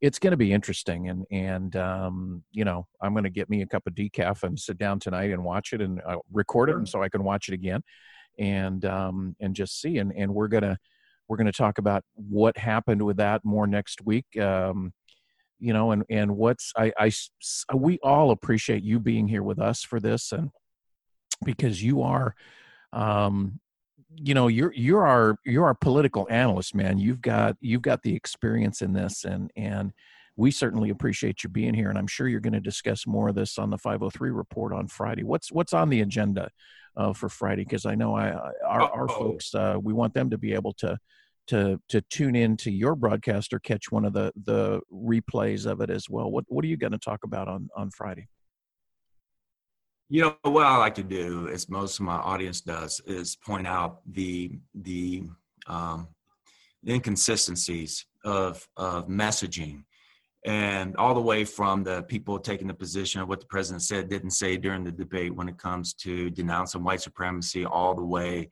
it's 0.00 0.18
going 0.18 0.32
to 0.32 0.36
be 0.36 0.52
interesting, 0.52 1.08
and 1.08 1.24
and 1.30 1.76
um, 1.76 2.42
you 2.50 2.64
know 2.64 2.86
I'm 3.00 3.12
going 3.12 3.24
to 3.24 3.30
get 3.30 3.48
me 3.48 3.62
a 3.62 3.66
cup 3.66 3.86
of 3.86 3.94
decaf 3.94 4.42
and 4.42 4.58
sit 4.58 4.78
down 4.78 4.98
tonight 4.98 5.30
and 5.30 5.44
watch 5.44 5.72
it 5.72 5.80
and 5.80 6.00
uh, 6.04 6.16
record 6.32 6.70
it, 6.70 6.76
and 6.76 6.88
so 6.88 7.02
I 7.02 7.08
can 7.08 7.22
watch 7.22 7.48
it 7.48 7.54
again, 7.54 7.82
and 8.38 8.84
um, 8.84 9.36
and 9.40 9.54
just 9.54 9.80
see. 9.80 9.98
And 9.98 10.12
and 10.16 10.34
we're 10.34 10.48
gonna 10.48 10.76
we're 11.30 11.36
going 11.36 11.46
to 11.46 11.52
talk 11.52 11.78
about 11.78 12.02
what 12.14 12.58
happened 12.58 13.02
with 13.02 13.18
that 13.18 13.44
more 13.44 13.68
next 13.68 14.04
week. 14.04 14.26
Um, 14.36 14.92
you 15.60 15.72
know 15.72 15.92
and 15.92 16.04
and 16.10 16.36
what's 16.36 16.72
I, 16.76 16.92
I 16.98 17.12
we 17.74 17.98
all 18.02 18.30
appreciate 18.30 18.82
you 18.82 18.98
being 18.98 19.28
here 19.28 19.42
with 19.42 19.58
us 19.58 19.82
for 19.82 20.00
this 20.00 20.32
and 20.32 20.50
because 21.44 21.82
you 21.82 22.02
are 22.02 22.34
um 22.92 23.60
you 24.16 24.34
know 24.34 24.48
you're 24.48 24.72
you're 24.74 25.06
our 25.06 25.36
you're 25.44 25.66
our 25.66 25.74
political 25.74 26.26
analyst 26.30 26.74
man. 26.74 26.98
You've 26.98 27.20
got 27.20 27.56
you've 27.60 27.82
got 27.82 28.02
the 28.02 28.14
experience 28.14 28.82
in 28.82 28.92
this 28.92 29.24
and 29.24 29.50
and 29.56 29.92
we 30.36 30.50
certainly 30.50 30.90
appreciate 30.90 31.44
you 31.44 31.50
being 31.50 31.74
here. 31.74 31.90
And 31.90 31.98
i'm 31.98 32.06
sure 32.06 32.26
you're 32.26 32.40
going 32.40 32.52
to 32.54 32.60
discuss 32.60 33.06
more 33.06 33.28
of 33.28 33.34
this 33.34 33.58
on 33.58 33.70
the 33.70 33.78
503 33.78 34.30
report 34.30 34.72
on 34.72 34.88
friday. 34.88 35.22
What's 35.22 35.52
what's 35.52 35.72
on 35.72 35.90
the 35.90 36.00
agenda 36.00 36.50
uh, 36.96 37.12
for 37.12 37.28
friday? 37.28 37.62
Because 37.62 37.86
i 37.86 37.94
know 37.94 38.14
i 38.14 38.30
our, 38.66 38.90
our 38.92 39.08
folks 39.08 39.54
uh, 39.54 39.76
we 39.80 39.92
want 39.92 40.14
them 40.14 40.30
to 40.30 40.38
be 40.38 40.54
able 40.54 40.72
to 40.74 40.98
to 41.48 41.80
to 41.88 42.00
tune 42.02 42.36
in 42.36 42.56
to 42.58 42.70
your 42.70 42.94
broadcast 42.94 43.52
or 43.52 43.58
catch 43.58 43.90
one 43.90 44.04
of 44.04 44.12
the 44.12 44.32
the 44.44 44.80
replays 44.92 45.66
of 45.66 45.80
it 45.80 45.90
as 45.90 46.08
well. 46.08 46.30
What 46.30 46.44
what 46.48 46.64
are 46.64 46.68
you 46.68 46.76
going 46.76 46.92
to 46.92 46.98
talk 46.98 47.24
about 47.24 47.48
on 47.48 47.68
on 47.76 47.90
Friday? 47.90 48.28
You 50.12 50.22
know 50.22 50.36
what 50.42 50.66
I 50.66 50.76
like 50.76 50.96
to 50.96 51.04
do, 51.04 51.48
as 51.48 51.68
most 51.68 52.00
of 52.00 52.04
my 52.04 52.16
audience 52.16 52.60
does, 52.60 53.00
is 53.06 53.36
point 53.36 53.66
out 53.66 54.00
the 54.10 54.58
the 54.74 55.24
um, 55.68 56.08
inconsistencies 56.86 58.06
of 58.24 58.66
of 58.76 59.06
messaging, 59.06 59.84
and 60.44 60.96
all 60.96 61.14
the 61.14 61.20
way 61.20 61.44
from 61.44 61.84
the 61.84 62.02
people 62.02 62.40
taking 62.40 62.66
the 62.66 62.74
position 62.74 63.20
of 63.20 63.28
what 63.28 63.38
the 63.38 63.46
president 63.46 63.82
said, 63.82 64.08
didn't 64.08 64.32
say 64.32 64.56
during 64.56 64.82
the 64.82 64.90
debate 64.90 65.32
when 65.32 65.48
it 65.48 65.58
comes 65.58 65.94
to 65.94 66.28
denouncing 66.30 66.82
white 66.82 67.02
supremacy, 67.02 67.64
all 67.64 67.94
the 67.94 68.04
way 68.04 68.48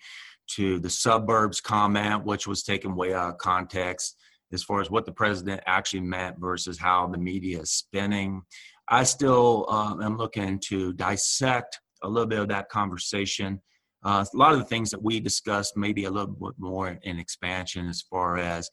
to 0.57 0.79
the 0.79 0.91
suburbs 0.91 1.61
comment, 1.61 2.25
which 2.25 2.47
was 2.47 2.63
taken 2.63 2.97
way 2.97 3.15
out 3.15 3.31
of 3.31 3.39
context 3.39 4.17
as 4.53 4.63
far 4.63 4.81
as 4.81 4.91
what 4.91 5.05
the 5.05 5.13
president 5.13 5.61
actually 5.67 6.01
meant 6.01 6.37
versus 6.39 6.79
how 6.79 7.07
the 7.07 7.19
media 7.19 7.61
is 7.61 7.71
spinning. 7.71 8.43
I 8.89 9.05
still 9.05 9.67
um, 9.69 10.03
am 10.03 10.17
looking 10.17 10.59
to 10.69 10.95
dissect 10.95 11.79
a 12.03 12.09
little 12.09 12.29
bit 12.29 12.39
of 12.39 12.49
that 12.49 12.71
conversation. 12.71 13.61
Uh, 14.03 14.25
a 14.33 14.37
lot 14.37 14.53
of 14.53 14.59
the 14.59 14.65
things 14.65 14.91
that 14.91 15.03
we 15.03 15.21
discussed, 15.21 15.77
maybe 15.77 16.05
a 16.05 16.11
little 16.11 16.35
bit 16.35 16.55
more 16.59 16.99
in 17.03 17.19
expansion, 17.19 17.89
as 17.89 18.03
far 18.03 18.39
as 18.39 18.71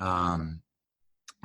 um, 0.00 0.62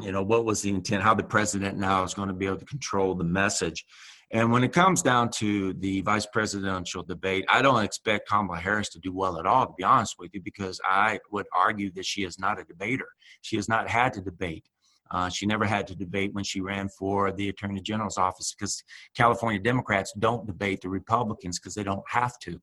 you 0.01 0.11
know, 0.11 0.23
what 0.23 0.45
was 0.45 0.61
the 0.61 0.69
intent? 0.69 1.03
How 1.03 1.13
the 1.13 1.23
president 1.23 1.77
now 1.77 2.03
is 2.03 2.13
going 2.13 2.27
to 2.27 2.33
be 2.33 2.45
able 2.45 2.57
to 2.57 2.65
control 2.65 3.15
the 3.15 3.23
message. 3.23 3.85
And 4.33 4.51
when 4.51 4.63
it 4.63 4.73
comes 4.73 5.03
down 5.03 5.29
to 5.35 5.73
the 5.73 6.01
vice 6.01 6.25
presidential 6.25 7.03
debate, 7.03 7.45
I 7.49 7.61
don't 7.61 7.83
expect 7.83 8.27
Kamala 8.27 8.57
Harris 8.57 8.89
to 8.89 8.99
do 8.99 9.13
well 9.13 9.37
at 9.37 9.45
all, 9.45 9.67
to 9.67 9.73
be 9.77 9.83
honest 9.83 10.15
with 10.17 10.31
you, 10.33 10.41
because 10.41 10.81
I 10.83 11.19
would 11.31 11.45
argue 11.55 11.91
that 11.91 12.05
she 12.05 12.23
is 12.23 12.39
not 12.39 12.59
a 12.59 12.63
debater. 12.63 13.05
She 13.41 13.57
has 13.57 13.69
not 13.69 13.87
had 13.87 14.11
to 14.13 14.21
debate. 14.21 14.65
Uh, 15.11 15.29
she 15.29 15.45
never 15.45 15.65
had 15.65 15.85
to 15.85 15.95
debate 15.95 16.33
when 16.33 16.43
she 16.43 16.61
ran 16.61 16.89
for 16.89 17.31
the 17.31 17.49
attorney 17.49 17.79
general's 17.79 18.17
office 18.17 18.55
because 18.57 18.83
California 19.15 19.59
Democrats 19.59 20.11
don't 20.17 20.47
debate 20.47 20.81
the 20.81 20.89
Republicans 20.89 21.59
because 21.59 21.75
they 21.75 21.83
don't 21.83 22.03
have 22.09 22.39
to. 22.39 22.59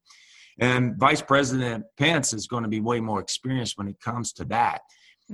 And 0.58 0.96
Vice 0.98 1.22
President 1.22 1.84
Pence 1.96 2.32
is 2.32 2.48
going 2.48 2.64
to 2.64 2.68
be 2.68 2.80
way 2.80 2.98
more 2.98 3.20
experienced 3.20 3.78
when 3.78 3.86
it 3.86 4.00
comes 4.00 4.32
to 4.32 4.44
that. 4.46 4.80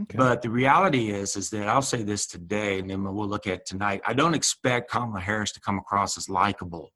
Okay. 0.03 0.19
But 0.19 0.43
the 0.43 0.51
reality 0.51 1.11
is, 1.11 1.37
is 1.37 1.49
that 1.51 1.69
I'll 1.69 1.83
say 1.83 2.03
this 2.03 2.27
today, 2.27 2.79
and 2.79 2.91
then 2.91 3.03
we'll 3.03 3.29
look 3.29 3.47
at 3.47 3.65
tonight. 3.65 4.03
I 4.07 4.13
don't 4.13 4.35
expect 4.35 4.91
Kamala 4.91 5.21
Harris 5.21 5.53
to 5.53 5.61
come 5.61 5.79
across 5.79 6.19
as 6.19 6.29
likable 6.29 6.93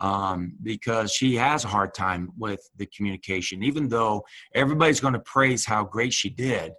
um, 0.00 0.54
because 0.62 1.12
she 1.12 1.36
has 1.36 1.64
a 1.64 1.68
hard 1.68 1.94
time 1.94 2.30
with 2.38 2.60
the 2.76 2.86
communication. 2.86 3.62
Even 3.62 3.88
though 3.88 4.24
everybody's 4.54 5.00
going 5.00 5.14
to 5.14 5.20
praise 5.20 5.64
how 5.64 5.84
great 5.84 6.12
she 6.12 6.28
did, 6.28 6.72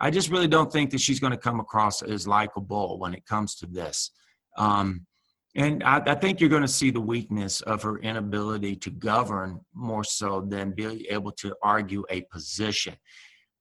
I 0.00 0.10
just 0.10 0.30
really 0.30 0.48
don't 0.48 0.72
think 0.72 0.90
that 0.90 1.00
she's 1.00 1.20
going 1.20 1.32
to 1.32 1.38
come 1.38 1.60
across 1.60 2.02
as 2.02 2.26
likable 2.26 2.98
when 2.98 3.14
it 3.14 3.26
comes 3.26 3.54
to 3.56 3.66
this. 3.66 4.10
Um, 4.56 5.06
and 5.56 5.84
I, 5.84 6.02
I, 6.04 6.14
think 6.14 6.40
you're 6.40 6.50
going 6.50 6.62
to 6.62 6.68
see 6.68 6.90
the 6.90 7.00
weakness 7.00 7.60
of 7.60 7.82
her 7.82 7.98
inability 7.98 8.74
to 8.76 8.90
govern 8.90 9.60
more 9.72 10.02
so 10.02 10.40
than 10.40 10.72
be 10.72 11.08
able 11.10 11.30
to 11.32 11.54
argue 11.62 12.04
a 12.10 12.22
position. 12.22 12.94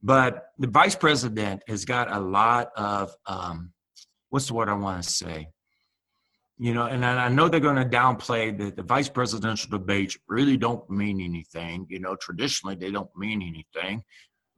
But 0.03 0.47
the 0.59 0.67
vice 0.67 0.95
president 0.95 1.63
has 1.67 1.85
got 1.85 2.11
a 2.11 2.19
lot 2.19 2.71
of 2.75 3.15
um, 3.25 3.71
what's 4.29 4.47
the 4.47 4.53
word 4.53 4.67
I 4.67 4.73
want 4.73 5.01
to 5.01 5.09
say? 5.09 5.47
You 6.57 6.73
know, 6.73 6.85
and 6.85 7.03
I 7.05 7.29
know 7.29 7.47
they're 7.47 7.59
going 7.59 7.77
to 7.77 7.85
downplay 7.85 8.55
that 8.59 8.75
the 8.75 8.83
vice 8.83 9.09
presidential 9.09 9.69
debates 9.71 10.17
really 10.27 10.57
don't 10.57 10.87
mean 10.89 11.21
anything. 11.21 11.87
You 11.89 11.99
know, 11.99 12.15
traditionally 12.15 12.75
they 12.75 12.91
don't 12.91 13.09
mean 13.15 13.41
anything, 13.41 14.03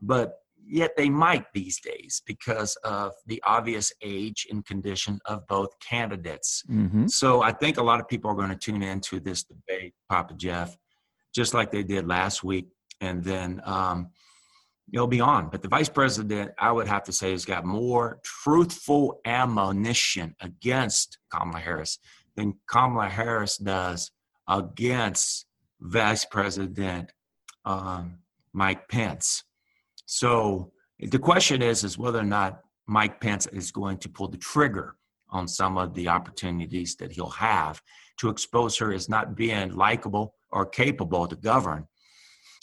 but 0.02 0.34
yet 0.68 0.96
they 0.98 1.10
might 1.10 1.46
these 1.54 1.80
days 1.80 2.22
because 2.26 2.76
of 2.84 3.14
the 3.28 3.42
obvious 3.46 3.94
age 4.02 4.48
and 4.50 4.66
condition 4.66 5.20
of 5.26 5.48
both 5.48 5.70
candidates. 5.80 6.64
Mm-hmm. 6.70 7.08
So 7.08 7.44
I 7.44 7.52
think 7.52 7.78
a 7.78 7.84
lot 7.84 8.00
of 8.00 8.08
people 8.08 8.32
are 8.32 8.36
going 8.36 8.50
to 8.50 8.56
tune 8.56 8.82
into 8.82 9.20
this 9.20 9.44
debate, 9.44 9.94
Papa 10.10 10.34
Jeff, 10.36 10.76
just 11.34 11.54
like 11.54 11.72
they 11.72 11.84
did 11.84 12.08
last 12.08 12.44
week. 12.44 12.68
And 13.00 13.24
then 13.24 13.62
um, 13.64 14.10
it'll 14.94 15.08
be 15.08 15.22
on. 15.22 15.50
But 15.50 15.62
the 15.62 15.68
vice 15.68 15.90
president, 15.90 16.52
I 16.58 16.72
would 16.72 16.88
have 16.88 17.04
to 17.04 17.12
say, 17.12 17.32
has 17.32 17.46
got 17.46 17.66
more 17.66 18.20
truthful 18.24 19.20
ammunition 19.26 20.36
against 20.42 21.18
Kamala 21.32 21.60
Harris 21.60 22.00
than 22.36 22.56
Kamala 22.68 23.10
Harris 23.10 23.58
does 23.58 24.12
against 24.48 25.46
Vice 25.82 26.26
President 26.26 27.12
um, 27.66 28.20
Mike 28.54 28.88
Pence. 28.88 29.44
So 30.06 30.72
the 31.00 31.20
question 31.20 31.62
is, 31.62 31.84
is 31.84 31.98
whether 31.98 32.20
or 32.20 32.24
not 32.24 32.62
Mike 32.88 33.20
Pence 33.20 33.48
is 33.48 33.72
going 33.72 33.98
to 34.00 34.10
pull 34.10 34.28
the 34.28 34.38
trigger 34.38 34.96
on 35.30 35.48
some 35.48 35.78
of 35.78 35.94
the 35.94 36.08
opportunities 36.08 36.96
that 36.98 37.12
he'll 37.12 37.30
have 37.30 37.82
to 38.18 38.30
expose 38.30 38.78
her 38.78 38.94
as 38.94 39.10
not 39.10 39.36
being 39.36 39.76
likable 39.76 40.36
or 40.52 40.66
capable 40.66 41.28
to 41.28 41.36
govern 41.36 41.88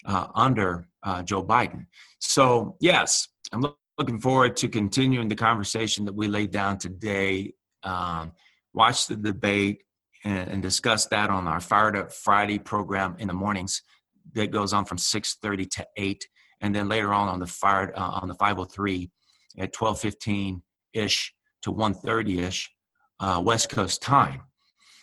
uh, 0.05 0.29
under 0.35 0.87
uh, 1.03 1.23
Joe 1.23 1.45
Biden. 1.45 1.87
So, 2.19 2.77
yes, 2.81 3.29
I'm 3.53 3.65
looking 3.99 4.21
forward 4.21 4.57
to 4.57 4.69
continuing 4.69 5.29
the 5.29 5.37
conversation 5.37 6.05
that 6.05 6.15
we 6.15 6.29
laid 6.29 6.51
down 6.51 6.79
today. 6.79 7.55
Um, 7.83 8.33
watch 8.75 9.07
the 9.07 9.17
debate 9.17 9.83
and, 10.25 10.49
and, 10.51 10.63
discuss 10.63 11.07
that 11.07 11.31
on 11.31 11.49
our 11.49 11.61
Fired 11.61 11.97
Up 11.97 12.13
Friday 12.13 12.59
program 12.59 13.17
in 13.19 13.27
the 13.27 13.35
mornings 13.35 13.83
that 14.35 14.53
goes 14.53 14.73
on 14.73 14.85
from 14.85 14.99
6:30 14.99 15.69
to 15.71 15.87
8, 15.97 16.25
and 16.61 16.75
then 16.75 16.89
later 16.89 17.13
on 17.13 17.29
on 17.29 17.41
the 17.41 17.47
Fired 17.47 17.93
uh, 17.97 18.21
on 18.23 18.29
the 18.29 18.35
503 18.35 19.11
at 19.59 19.73
12:15 19.75 20.63
ish 20.93 21.35
to 21.63 21.73
1:30 21.73 22.39
ish 22.39 22.71
uh, 23.21 23.43
West 23.45 23.69
Coast 23.69 24.01
time. 24.01 24.43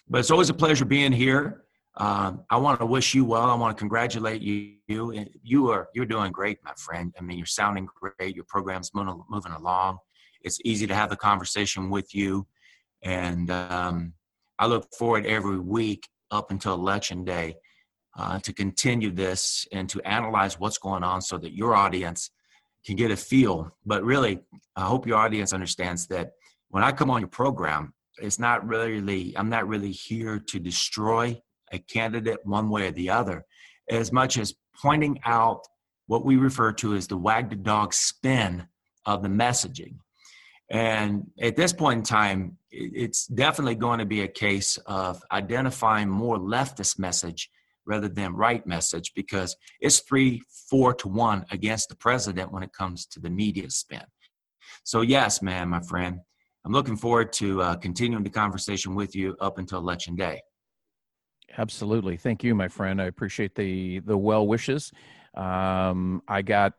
But 0.08 0.20
it's 0.20 0.32
always 0.32 0.50
a 0.50 0.54
pleasure 0.54 0.86
being 0.86 1.12
here. 1.12 1.64
Um, 2.00 2.46
I 2.50 2.56
want 2.56 2.80
to 2.80 2.86
wish 2.86 3.14
you 3.14 3.26
well. 3.26 3.50
I 3.50 3.56
want 3.56 3.76
to 3.76 3.80
congratulate 3.80 4.42
you. 4.42 4.76
You, 4.88 5.26
you 5.44 5.70
are 5.70 5.90
you're 5.94 6.06
doing 6.06 6.32
great, 6.32 6.58
my 6.64 6.74
friend. 6.78 7.14
I 7.20 7.22
mean, 7.22 7.38
you're 7.38 7.46
sounding 7.46 7.88
great. 8.02 8.36
Your 8.36 8.46
program's 8.48 8.92
moving, 8.94 9.22
moving 9.30 9.52
along. 9.52 9.98
It's 10.42 10.60
easy 10.64 10.88
to 10.88 10.96
have 10.96 11.10
the 11.10 11.18
conversation 11.18 11.90
with 11.90 12.16
you, 12.16 12.48
and 13.04 13.52
um, 13.52 14.14
I 14.58 14.68
look 14.68 14.88
forward 14.98 15.26
every 15.26 15.60
week 15.60 16.08
up 16.32 16.52
until 16.52 16.74
election 16.74 17.26
day 17.26 17.58
uh, 18.18 18.40
to 18.40 18.54
continue 18.54 19.12
this 19.12 19.68
and 19.74 19.90
to 19.90 20.02
analyze 20.08 20.58
what's 20.58 20.78
going 20.78 21.04
on, 21.04 21.22
so 21.22 21.38
that 21.38 21.54
your 21.54 21.76
audience 21.76 22.32
can 22.86 22.96
get 22.96 23.12
a 23.12 23.18
feel. 23.18 23.76
But 23.86 24.06
really, 24.06 24.40
I 24.78 24.86
hope 24.86 25.06
your 25.06 25.18
audience 25.18 25.52
understands 25.52 26.08
that 26.08 26.32
when 26.70 26.82
I 26.82 26.94
come 26.94 27.12
on 27.12 27.20
your 27.20 27.28
program, 27.28 27.94
it's 28.22 28.40
not 28.40 28.66
really 28.66 29.36
I'm 29.36 29.50
not 29.50 29.68
really 29.68 29.92
here 29.92 30.40
to 30.40 30.60
destroy 30.60 31.42
a 31.72 31.80
candidate 31.80 32.40
one 32.44 32.70
way 32.70 32.88
or 32.88 32.92
the 32.92 33.10
other, 33.10 33.46
as 33.90 34.12
much 34.12 34.38
as 34.38 34.54
pointing 34.82 35.20
out 35.26 35.62
what 36.08 36.26
we 36.26 36.38
refer 36.38 36.72
to 36.74 36.96
as 36.96 37.08
the 37.08 37.18
wag 37.18 37.50
the 37.50 37.56
dog 37.56 37.94
spin 37.94 38.68
of 39.06 39.22
the 39.22 39.30
messaging. 39.30 39.96
And 40.72 41.32
at 41.42 41.56
this 41.56 41.74
point 41.74 42.00
in 42.00 42.04
time, 42.04 42.58
it's 42.72 43.26
definitely 43.28 43.76
going 43.76 44.00
to 44.00 44.06
be 44.06 44.22
a 44.22 44.28
case 44.28 44.78
of 44.86 45.22
identifying 45.32 46.10
more 46.10 46.38
leftist 46.38 47.00
message 47.00 47.50
rather 47.86 48.08
than 48.08 48.36
right 48.36 48.66
message 48.68 49.14
because 49.16 49.56
it's 49.82 50.00
three, 50.00 50.44
four 50.70 50.94
to 50.94 51.08
one 51.08 51.46
against 51.52 51.90
the 51.90 51.96
president 51.96 52.52
when 52.52 52.62
it 52.62 52.72
comes 52.72 53.08
to 53.08 53.20
the 53.20 53.30
media 53.30 53.70
spin. 53.72 54.04
So, 54.84 55.02
yes, 55.02 55.42
man, 55.42 55.70
my 55.70 55.82
friend, 55.82 56.20
I'm 56.66 56.72
looking 56.72 56.98
forward 56.98 57.34
to 57.34 57.62
uh, 57.62 57.76
continuing 57.78 58.24
the 58.24 58.30
conversation 58.30 58.94
with 58.94 59.16
you 59.16 59.36
up 59.40 59.58
until 59.58 59.80
election 59.80 60.16
day. 60.16 60.42
Absolutely. 61.58 62.18
Thank 62.18 62.44
you, 62.44 62.56
my 62.56 62.68
friend. 62.68 63.02
I 63.02 63.06
appreciate 63.06 63.56
the 63.56 64.00
the 64.00 64.18
well 64.18 64.48
wishes. 64.48 64.92
Um, 65.36 66.22
I 66.28 66.42
got 66.42 66.74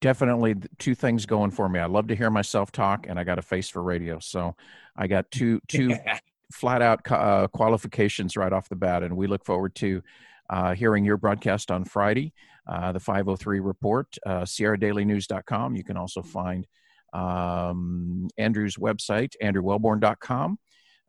definitely 0.00 0.56
two 0.78 0.94
things 0.94 1.26
going 1.26 1.50
for 1.50 1.68
me. 1.68 1.80
I 1.80 1.86
love 1.86 2.08
to 2.08 2.16
hear 2.16 2.30
myself 2.30 2.72
talk, 2.72 3.06
and 3.08 3.18
I 3.18 3.24
got 3.24 3.38
a 3.38 3.42
face 3.42 3.68
for 3.68 3.82
radio. 3.82 4.18
So 4.18 4.56
I 4.96 5.06
got 5.06 5.30
two 5.30 5.60
two 5.68 5.96
flat 6.52 6.82
out 6.82 7.10
uh, 7.10 7.48
qualifications 7.48 8.36
right 8.36 8.52
off 8.52 8.68
the 8.68 8.76
bat, 8.76 9.02
and 9.02 9.16
we 9.16 9.26
look 9.26 9.44
forward 9.44 9.74
to 9.76 10.02
uh, 10.48 10.74
hearing 10.74 11.04
your 11.04 11.16
broadcast 11.16 11.70
on 11.70 11.84
Friday. 11.84 12.32
Uh, 12.66 12.92
the 12.92 13.00
503 13.00 13.58
report, 13.58 14.16
uh, 14.24 14.42
SierraDailyNews.com. 14.42 15.74
You 15.74 15.82
can 15.82 15.96
also 15.96 16.22
find 16.22 16.66
um, 17.12 18.28
Andrew's 18.38 18.76
website, 18.76 19.32
AndrewWellborn.com, 19.42 20.58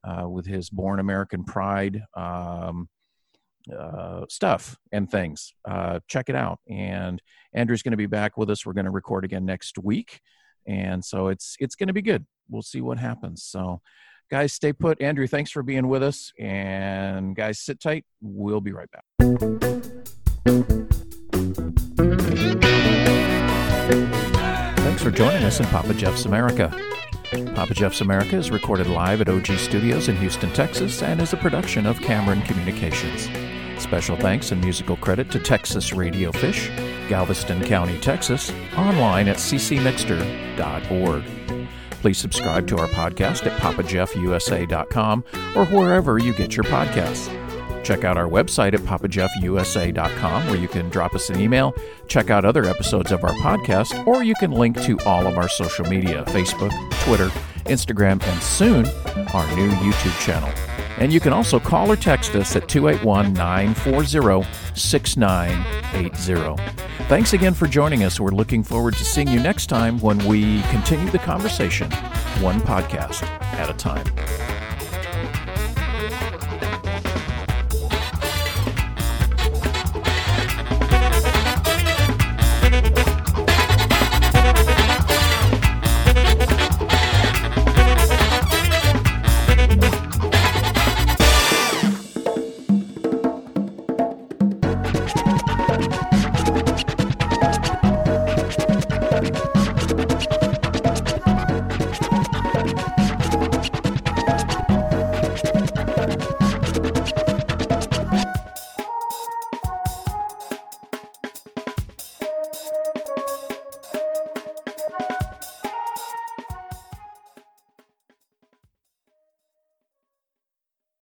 uh, 0.03 0.29
with 0.29 0.45
his 0.47 0.69
Born 0.69 0.99
American 0.99 1.43
Pride. 1.43 2.01
Um, 2.15 2.89
uh, 3.77 4.25
stuff 4.29 4.77
and 4.91 5.09
things. 5.09 5.53
Uh, 5.67 5.99
check 6.07 6.29
it 6.29 6.35
out. 6.35 6.59
And 6.69 7.21
Andrew's 7.53 7.83
going 7.83 7.91
to 7.91 7.97
be 7.97 8.05
back 8.05 8.37
with 8.37 8.49
us. 8.49 8.65
We're 8.65 8.73
going 8.73 8.85
to 8.85 8.91
record 8.91 9.25
again 9.25 9.45
next 9.45 9.77
week, 9.77 10.21
and 10.67 11.03
so 11.03 11.27
it's 11.27 11.55
it's 11.59 11.75
going 11.75 11.87
to 11.87 11.93
be 11.93 12.01
good. 12.01 12.25
We'll 12.49 12.61
see 12.61 12.81
what 12.81 12.97
happens. 12.97 13.43
So, 13.43 13.81
guys, 14.29 14.53
stay 14.53 14.73
put. 14.73 15.01
Andrew, 15.01 15.27
thanks 15.27 15.51
for 15.51 15.63
being 15.63 15.87
with 15.87 16.03
us, 16.03 16.31
and 16.39 17.35
guys, 17.35 17.59
sit 17.59 17.79
tight. 17.79 18.05
We'll 18.21 18.61
be 18.61 18.71
right 18.71 18.89
back. 18.91 19.03
Thanks 24.77 25.03
for 25.03 25.11
joining 25.11 25.43
us 25.43 25.59
in 25.59 25.65
Papa 25.67 25.93
Jeff's 25.93 26.25
America. 26.25 26.69
Papa 27.55 27.73
Jeff's 27.73 28.01
America 28.01 28.35
is 28.35 28.51
recorded 28.51 28.87
live 28.87 29.21
at 29.21 29.29
OG 29.29 29.47
Studios 29.57 30.09
in 30.09 30.17
Houston, 30.17 30.51
Texas, 30.51 31.01
and 31.01 31.21
is 31.21 31.31
a 31.33 31.37
production 31.37 31.85
of 31.85 31.99
Cameron 32.01 32.41
Communications. 32.41 33.29
Special 33.91 34.15
thanks 34.15 34.53
and 34.53 34.63
musical 34.63 34.95
credit 34.95 35.29
to 35.31 35.37
Texas 35.37 35.91
Radio 35.91 36.31
Fish, 36.31 36.69
Galveston 37.09 37.61
County, 37.61 37.99
Texas, 37.99 38.49
online 38.77 39.27
at 39.27 39.35
ccmixter.org. 39.35 41.23
Please 41.99 42.17
subscribe 42.17 42.65
to 42.67 42.77
our 42.77 42.87
podcast 42.87 43.45
at 43.45 43.59
papajeffusa.com 43.59 45.25
or 45.57 45.65
wherever 45.65 46.19
you 46.19 46.33
get 46.33 46.55
your 46.55 46.63
podcasts. 46.63 47.27
Check 47.83 48.05
out 48.05 48.15
our 48.15 48.29
website 48.29 48.73
at 48.73 48.79
papajeffusa.com 48.79 50.47
where 50.47 50.55
you 50.57 50.69
can 50.69 50.87
drop 50.87 51.13
us 51.13 51.29
an 51.29 51.41
email, 51.41 51.75
check 52.07 52.29
out 52.29 52.45
other 52.45 52.63
episodes 52.63 53.11
of 53.11 53.25
our 53.25 53.33
podcast, 53.39 54.07
or 54.07 54.23
you 54.23 54.35
can 54.35 54.51
link 54.51 54.81
to 54.83 54.97
all 55.01 55.27
of 55.27 55.37
our 55.37 55.49
social 55.49 55.83
media 55.85 56.23
Facebook, 56.27 56.71
Twitter, 57.03 57.27
Instagram, 57.65 58.23
and 58.25 58.41
soon 58.41 58.85
our 59.35 59.55
new 59.57 59.69
YouTube 59.69 60.17
channel. 60.21 60.70
And 61.01 61.11
you 61.11 61.19
can 61.19 61.33
also 61.33 61.59
call 61.59 61.91
or 61.91 61.95
text 61.95 62.35
us 62.35 62.55
at 62.55 62.69
281 62.69 63.33
940 63.33 64.47
6980. 64.75 66.63
Thanks 67.05 67.33
again 67.33 67.55
for 67.55 67.65
joining 67.65 68.03
us. 68.03 68.19
We're 68.19 68.29
looking 68.29 68.61
forward 68.61 68.93
to 68.93 69.03
seeing 69.03 69.27
you 69.27 69.39
next 69.41 69.65
time 69.65 69.99
when 69.99 70.23
we 70.27 70.61
continue 70.69 71.09
the 71.09 71.17
conversation, 71.17 71.89
one 72.39 72.61
podcast 72.61 73.23
at 73.23 73.67
a 73.67 73.73
time. 73.73 74.05